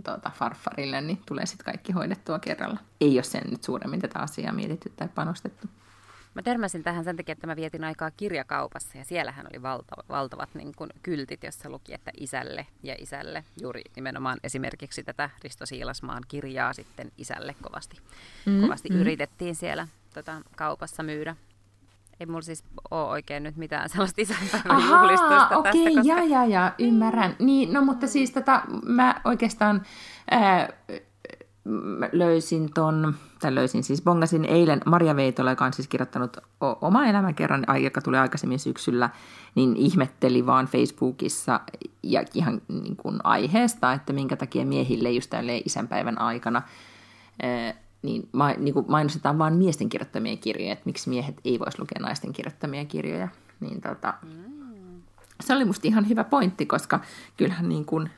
[0.04, 2.78] tota, farfarille, niin tulee sitten kaikki hoidettua kerralla.
[3.00, 5.66] Ei ole sen nyt suuremmin tätä asiaa mietitty tai panostettu.
[6.34, 10.48] Mä törmäsin tähän sen takia, että mä vietin aikaa kirjakaupassa ja siellähän oli valta, valtavat
[10.54, 13.44] niin kuin, kyltit, jossa luki, että isälle ja isälle.
[13.60, 17.96] Juuri nimenomaan esimerkiksi tätä Risto Siilasmaan kirjaa sitten isälle kovasti,
[18.46, 19.00] mm, kovasti mm.
[19.00, 21.36] yritettiin siellä tota, kaupassa myydä.
[22.20, 26.00] Ei mulla siis ole oikein nyt mitään sellaista isänpäivän juhlistusta okei, tästä.
[26.00, 26.14] Koska...
[26.14, 27.36] ja, ja, ja, ymmärrän.
[27.38, 29.82] Niin, no mutta siis tota, mä oikeastaan
[30.30, 30.68] ää,
[32.12, 37.64] löysin ton, tai löysin siis, bongasin eilen Maria Veitola, joka on siis kirjoittanut oma elämänkerran,
[37.82, 39.10] joka tuli aikaisemmin syksyllä,
[39.54, 41.60] niin ihmetteli vaan Facebookissa
[42.02, 46.62] ja ihan niin kuin aiheesta, että minkä takia miehille just tälleen isänpäivän aikana
[47.42, 51.98] ää, niin, niin kuin mainostetaan vain miesten kirjoittamia kirjoja, että miksi miehet ei voisi lukea
[52.00, 53.28] naisten kirjoittamia kirjoja.
[53.60, 55.02] Niin tota, mm.
[55.40, 57.00] Se oli musta ihan hyvä pointti, koska
[57.36, 58.10] kyllähän niin kuin,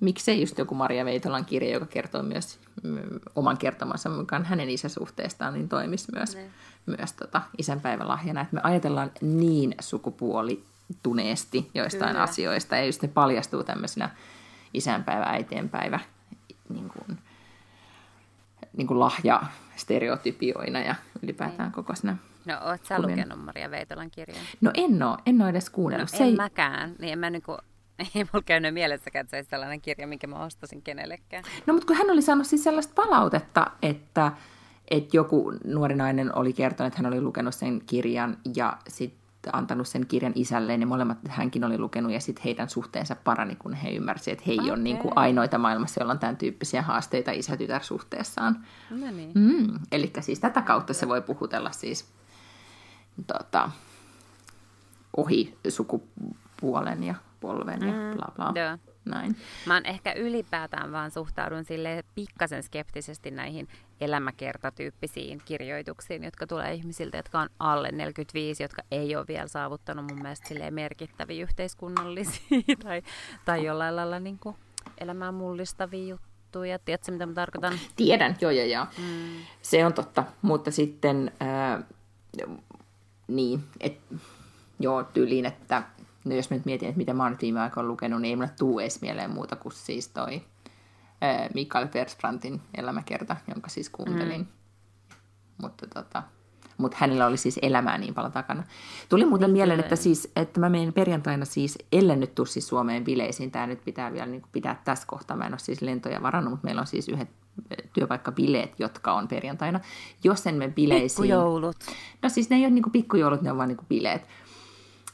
[0.00, 2.98] miksei just joku Maria Veitolan kirja, joka kertoo myös mm,
[3.34, 6.50] oman kertomansa mukaan hänen isäsuhteestaan, niin toimisi myös, ne.
[6.86, 8.40] myös tota, isänpäivälahjana.
[8.40, 12.22] Että me ajatellaan niin sukupuolituneesti joistain Kyllä.
[12.22, 14.10] asioista, ja just ne paljastuu tämmöisenä
[14.74, 16.00] isänpäivä, äitienpäivä,
[16.68, 17.18] niin kuin,
[18.76, 19.42] niin kuin lahja
[19.76, 21.74] stereotypioina ja ylipäätään niin.
[21.74, 22.16] koko sinä.
[22.44, 23.18] No, oot sä kuvien.
[23.18, 24.44] lukenut Maria Veitolan kirjan?
[24.60, 26.12] No en oo, en oo edes kuunnellut.
[26.12, 26.36] No, se en ei...
[26.36, 27.58] mäkään, niin en mä niinku,
[28.14, 31.44] ei mulla käynyt mielessäkään, että se olisi sellainen kirja, minkä mä ostasin kenellekään.
[31.66, 34.32] No, mutta kun hän oli saanut siis sellaista palautetta, että,
[34.90, 39.20] että joku nuori nainen oli kertonut, että hän oli lukenut sen kirjan ja sitten
[39.52, 43.74] antanut sen kirjan isälleen, ja molemmat hänkin oli lukenut, ja sitten heidän suhteensa parani, kun
[43.74, 44.70] he ymmärsivät, että he ei okay.
[44.70, 48.66] ole niin kuin ainoita maailmassa, joilla on tämän tyyppisiä haasteita isä-tytär-suhteessaan.
[48.90, 49.32] No niin.
[49.34, 52.08] Mm, eli siis tätä kautta se voi puhutella siis
[53.26, 53.70] tota,
[55.16, 58.62] ohi sukupuolen ja polven ja bla bla.
[58.62, 58.78] Joo.
[59.04, 59.36] Näin.
[59.66, 63.68] Mä oon ehkä ylipäätään vaan suhtaudun sille pikkasen skeptisesti näihin
[64.00, 70.22] elämäkertatyyppisiin kirjoituksiin, jotka tulee ihmisiltä, jotka on alle 45, jotka ei ole vielä saavuttanut mun
[70.22, 73.02] mielestä merkittäviä yhteiskunnallisia tai,
[73.44, 74.56] tai jollain lailla niin kuin
[74.98, 76.78] elämää mullistavia juttuja.
[76.78, 77.78] Tiedätkö, mitä mä tarkoitan?
[77.96, 78.86] Tiedän, joo joo joo.
[78.98, 79.36] Mm.
[79.62, 81.84] Se on totta, mutta sitten äh,
[83.28, 84.14] niin, että
[84.80, 85.82] joo, tyyliin, että
[86.24, 88.36] no jos mä nyt mietin, että mitä mä oon nyt viime aikoina lukenut, niin ei
[88.36, 90.42] mulle tuu edes mieleen muuta kuin siis toi
[91.24, 94.40] äh, Mikael Persbrantin elämäkerta, jonka siis kuuntelin.
[94.40, 94.46] Mm.
[95.62, 96.22] Mutta tota,
[96.80, 98.64] mutta hänellä oli siis elämää niin paljon takana.
[99.08, 102.68] Tuli muuten niin, mieleen, että, siis, että mä menen perjantaina siis, ellen nyt tuu siis
[102.68, 106.22] Suomeen bileisiin, tämä nyt pitää vielä niin pitää tässä kohtaa, mä en ole siis lentoja
[106.22, 107.28] varannut, mutta meillä on siis yhdet
[107.92, 109.80] työpaikkabileet, jotka on perjantaina.
[110.24, 111.22] Jos en me bileisiin...
[111.22, 111.76] Pikkujoulut.
[112.22, 114.22] No siis ne ei ole niin pikkujoulut, ne on vaan niin bileet.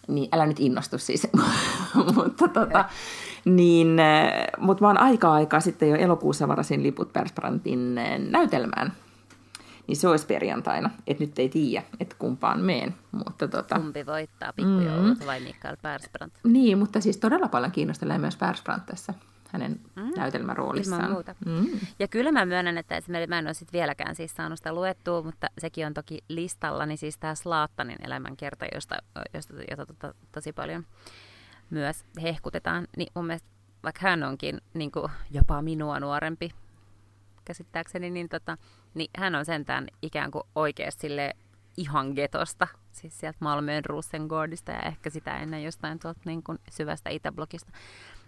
[0.08, 1.28] Niin älä nyt innostu siis.
[2.16, 2.84] mutta tota,
[3.44, 3.96] niin,
[4.58, 7.94] mutta mä oon aika aikaa sitten jo elokuussa varasin liput Persbrantin
[8.30, 8.92] näytelmään
[9.86, 10.90] niin se olisi perjantaina.
[11.06, 12.94] Että nyt ei tiedä, että kumpaan meen.
[13.12, 13.78] Mutta tota...
[13.78, 15.26] Kumpi voittaa, pikkujoulut mm.
[15.26, 16.34] vai Mikael Persbrandt?
[16.44, 19.14] Niin, mutta siis todella paljon kiinnostelee myös Persbrandt tässä
[19.56, 20.12] hänen mm.
[20.16, 21.24] näytelmäroolissaan.
[21.46, 21.66] Mm.
[21.98, 25.22] Ja kyllä mä myönnän, että esimerkiksi mä en ole sit vieläkään siis saanut sitä luettua,
[25.22, 28.96] mutta sekin on toki listalla, niin siis tämä Slaattanin elämänkerta, josta,
[29.34, 30.86] josta jota, tota, tosi paljon
[31.70, 33.48] myös hehkutetaan, niin mun mielestä
[33.82, 36.50] vaikka hän onkin niin kuin jopa minua nuorempi,
[37.44, 38.56] käsittääkseni, niin, tota,
[38.94, 41.32] niin hän on sentään ikään kuin oikeasti sille
[41.76, 47.10] ihan getosta, siis sieltä Malmöön Russengårdista ja ehkä sitä ennen jostain tuolta niin kuin syvästä
[47.10, 47.72] Itäblokista,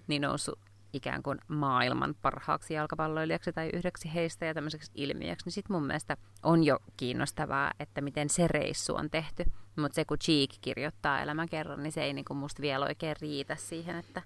[0.06, 0.58] niin noussut
[0.92, 6.16] ikään kuin maailman parhaaksi jalkapalloilijaksi tai yhdeksi heistä ja tämmöiseksi ilmiöksi, niin sitten mun mielestä
[6.42, 9.44] on jo kiinnostavaa, että miten se reissu on tehty.
[9.76, 13.96] Mutta se, kun Cheek kirjoittaa elämäkerran, niin se ei niinku musta vielä oikein riitä siihen,
[13.96, 14.22] että,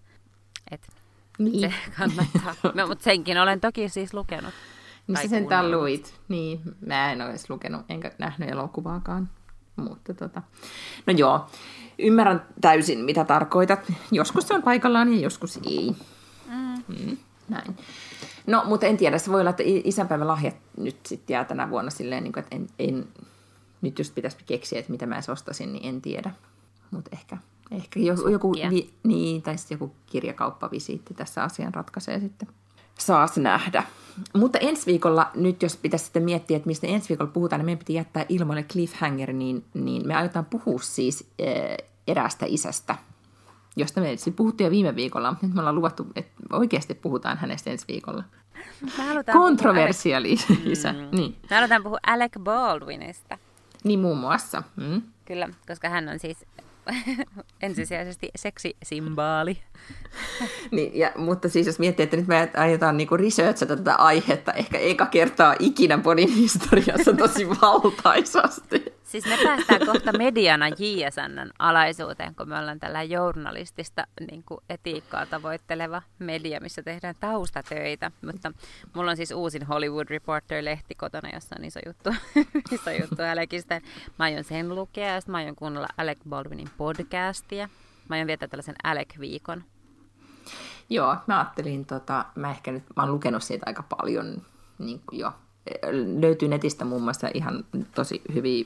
[0.71, 0.93] että
[1.39, 1.61] niin.
[1.61, 2.73] se kannattaa.
[2.75, 4.55] No, mutta senkin olen toki siis lukenut.
[5.07, 6.21] Niin sä sentään luit.
[6.29, 9.29] Niin, mä en ole edes lukenut, enkä nähnyt elokuvaakaan.
[9.77, 10.43] Mutta tota.
[11.07, 11.47] No joo,
[11.99, 13.93] ymmärrän täysin, mitä tarkoitat.
[14.13, 15.97] Joskus se on paikallaan ja joskus ei.
[16.89, 17.17] Mm.
[17.49, 17.77] Näin.
[18.47, 21.91] No, mutta en tiedä, se voi olla, että isänpäivän lahjat nyt sitten jää tänä vuonna
[21.91, 23.09] silleen, niin kuin, että en, en,
[23.83, 26.31] nyt just pitäisi keksiä, että mitä mä edes ostasin, niin en tiedä.
[26.91, 27.37] Mutta ehkä,
[27.71, 32.49] ehkä joku, joku, vi, niin, tai joku kirjakauppavisiitti tässä asian ratkaisee sitten
[32.99, 33.83] saas nähdä.
[34.35, 37.79] Mutta ensi viikolla, nyt jos pitäisi sitten miettiä, että mistä ensi viikolla puhutaan, niin meidän
[37.79, 42.97] piti jättää ilmoille cliffhanger, niin, niin me aiotaan puhua siis äh, eräästä isästä,
[43.77, 47.39] josta me siis puhuttiin jo viime viikolla, mutta nyt me ollaan luvattu, että oikeasti puhutaan
[47.39, 48.25] hänestä ensi viikolla.
[49.33, 50.93] Kontroversiaali isä.
[50.93, 51.09] Mm.
[51.13, 51.37] Niin.
[51.51, 53.39] Me halutaan puhua Alec Baldwinista.
[53.85, 54.63] Niin muun muassa.
[54.77, 55.03] Mm.
[55.25, 56.45] Kyllä, koska hän on siis
[57.63, 59.59] ensisijaisesti seksisimbaali.
[60.71, 64.79] niin, ja, mutta siis jos miettii, että nyt me aiotaan niinku researchata tätä aihetta ehkä
[64.79, 68.85] eka kertaa ikinä podin historiassa tosi valtaisasti.
[69.13, 75.27] Siis me päästään kohta mediana JSNn alaisuuteen, kun me ollaan tällä journalistista niin kuin etiikkaa
[75.27, 78.11] tavoitteleva media, missä tehdään taustatöitä.
[78.27, 78.53] Mutta
[78.95, 82.11] mulla on siis uusin Hollywood Reporter-lehti kotona, jossa on iso juttu,
[82.75, 83.81] iso juttu Alekista.
[84.19, 87.69] Mä aion sen lukea ja sitten mä aion kuunnella Alec Baldwinin podcastia.
[88.09, 89.65] Mä aion viettää tällaisen Alec-viikon.
[90.91, 94.43] Joo, mä ajattelin, tota, mä ehkä nyt, mä oon lukenut siitä aika paljon
[94.79, 95.33] niin kuin jo
[96.21, 98.65] löytyy netistä muun muassa ihan tosi hyviä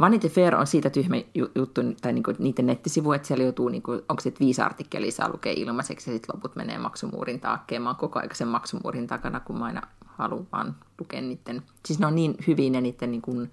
[0.00, 1.16] Vanity Fair on siitä tyhmä
[1.54, 5.52] juttu, tai niinku niiden nettisivu, että siellä joutuu, niinku, onko se viisi artikkelia saa lukea
[5.56, 7.82] ilmaiseksi, ja sitten loput menee maksumuurin taakkeen.
[7.82, 11.62] Mä oon koko ajan sen maksumuurin takana, kun mä aina haluan lukea niiden.
[11.86, 13.46] Siis ne on niin hyviä ne niiden niinku,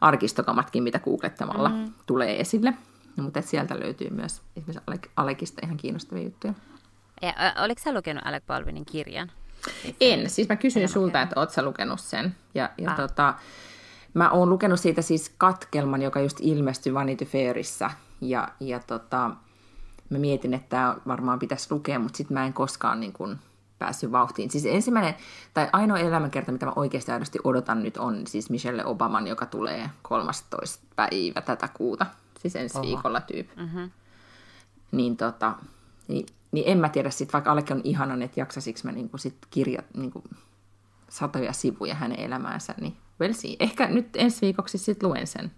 [0.00, 1.92] arkistokamatkin, mitä googlettamalla mm.
[2.06, 2.74] tulee esille.
[3.16, 6.54] No, mutta sieltä löytyy myös esimerkiksi Alekista ihan kiinnostavia juttuja.
[7.22, 7.32] Ja,
[7.64, 9.30] oliko sä lukenut Alec Baldwinin kirjan?
[10.00, 12.36] En, siis mä kysyin sulta, että oot sä lukenut sen.
[12.54, 12.96] Ja, ja ah.
[12.96, 13.34] tota,
[14.14, 17.90] mä oon lukenut siitä siis katkelman, joka just ilmestyi Vanity Fairissa.
[18.20, 19.30] Ja, ja tota,
[20.10, 23.38] mä mietin, että tämä varmaan pitäisi lukea, mutta sitten mä en koskaan niin kun,
[23.80, 24.50] päässyt vauhtiin.
[24.50, 25.14] Siis ensimmäinen,
[25.54, 29.90] tai ainoa elämänkerta, mitä mä oikeasti aidosti odotan nyt, on siis Michelle Obaman, joka tulee
[30.02, 30.86] 13.
[30.96, 32.06] päivä tätä kuuta.
[32.38, 32.86] Siis ensi Oho.
[32.86, 33.60] viikolla tyyppi.
[33.60, 33.90] Mm-hmm.
[34.92, 35.54] Niin tota,
[36.08, 39.36] niin niin en mä tiedä sitten, vaikka Aleke on ihanan, että jaksasiksi mä niinku sit
[39.50, 40.22] kirjat niinku
[41.08, 43.56] satoja sivuja hänen elämäänsä, niin well see.
[43.60, 45.50] Ehkä nyt ensi viikoksi sitten luen sen.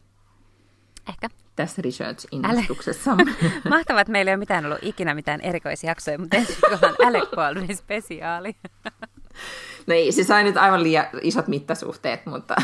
[1.08, 1.28] Ehkä.
[1.56, 3.16] Tässä research-innostuksessa.
[3.68, 7.30] Mahtavaa, että meillä ei ole mitään ollut ikinä mitään erikoisjaksoja, mutta ensi viikolla on Alec
[7.34, 8.56] Baldwin spesiaali.
[9.86, 12.56] no ei, se sai nyt aivan liian isot mittasuhteet, mutta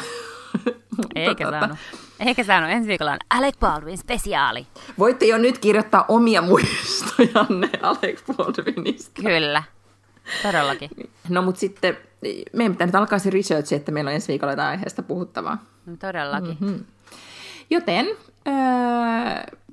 [1.15, 1.59] eikä tota...
[1.59, 1.79] saanut.
[2.21, 2.71] Eikä saanut.
[2.71, 4.67] Ensi viikolla on Alec Baldwin spesiaali.
[4.99, 9.23] Voitte jo nyt kirjoittaa omia muistojanne Alec Baldwinista.
[9.23, 9.63] Kyllä.
[10.43, 10.91] Todellakin.
[11.29, 11.97] No mutta sitten
[12.53, 15.65] meidän pitää nyt alkaa se research, että meillä on ensi viikolla jotain aiheesta puhuttavaa.
[15.87, 16.57] No, todellakin.
[16.61, 16.85] Mm-hmm.
[17.71, 18.07] Joten
[18.49, 18.55] öö,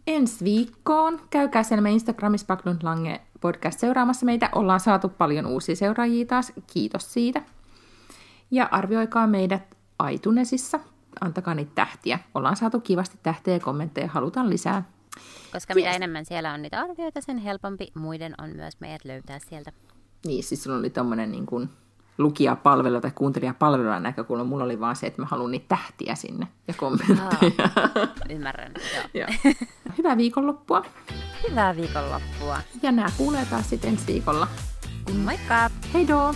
[0.08, 4.50] ensi viikkoon käykää siellä meidän Instagramissa Backlund Lange podcast seuraamassa meitä.
[4.56, 6.54] Ollaan saatu paljon uusia seuraajia taas.
[6.74, 7.42] Kiitos siitä.
[8.52, 9.64] Ja arvioikaa meidät
[10.12, 10.80] iTunesissa.
[11.22, 12.20] Antakaa niitä tähtiä.
[12.34, 14.84] Ollaan saatu kivasti tähteä ja kommentteja, halutaan lisää.
[15.52, 15.76] Koska yes.
[15.76, 19.72] mitä enemmän siellä on niitä arvioita, sen helpompi muiden on myös meidät löytää sieltä.
[20.26, 21.70] Niin, siis sulla oli tommonen niin kuin
[22.18, 24.44] lukijapalvelu tai kuuntelijapalvelun näkökulma.
[24.44, 27.24] Mulla oli vaan se, että mä haluan niitä tähtiä sinne ja kommentteja.
[27.76, 29.04] Aa, ymmärrän, joo.
[29.14, 29.54] Joo.
[29.98, 30.86] Hyvää viikonloppua.
[31.50, 32.58] Hyvää viikonloppua.
[32.82, 34.48] Ja nää kuulee taas sitten ensi viikolla.
[35.24, 35.70] Moikka!
[35.94, 36.34] Hei doo!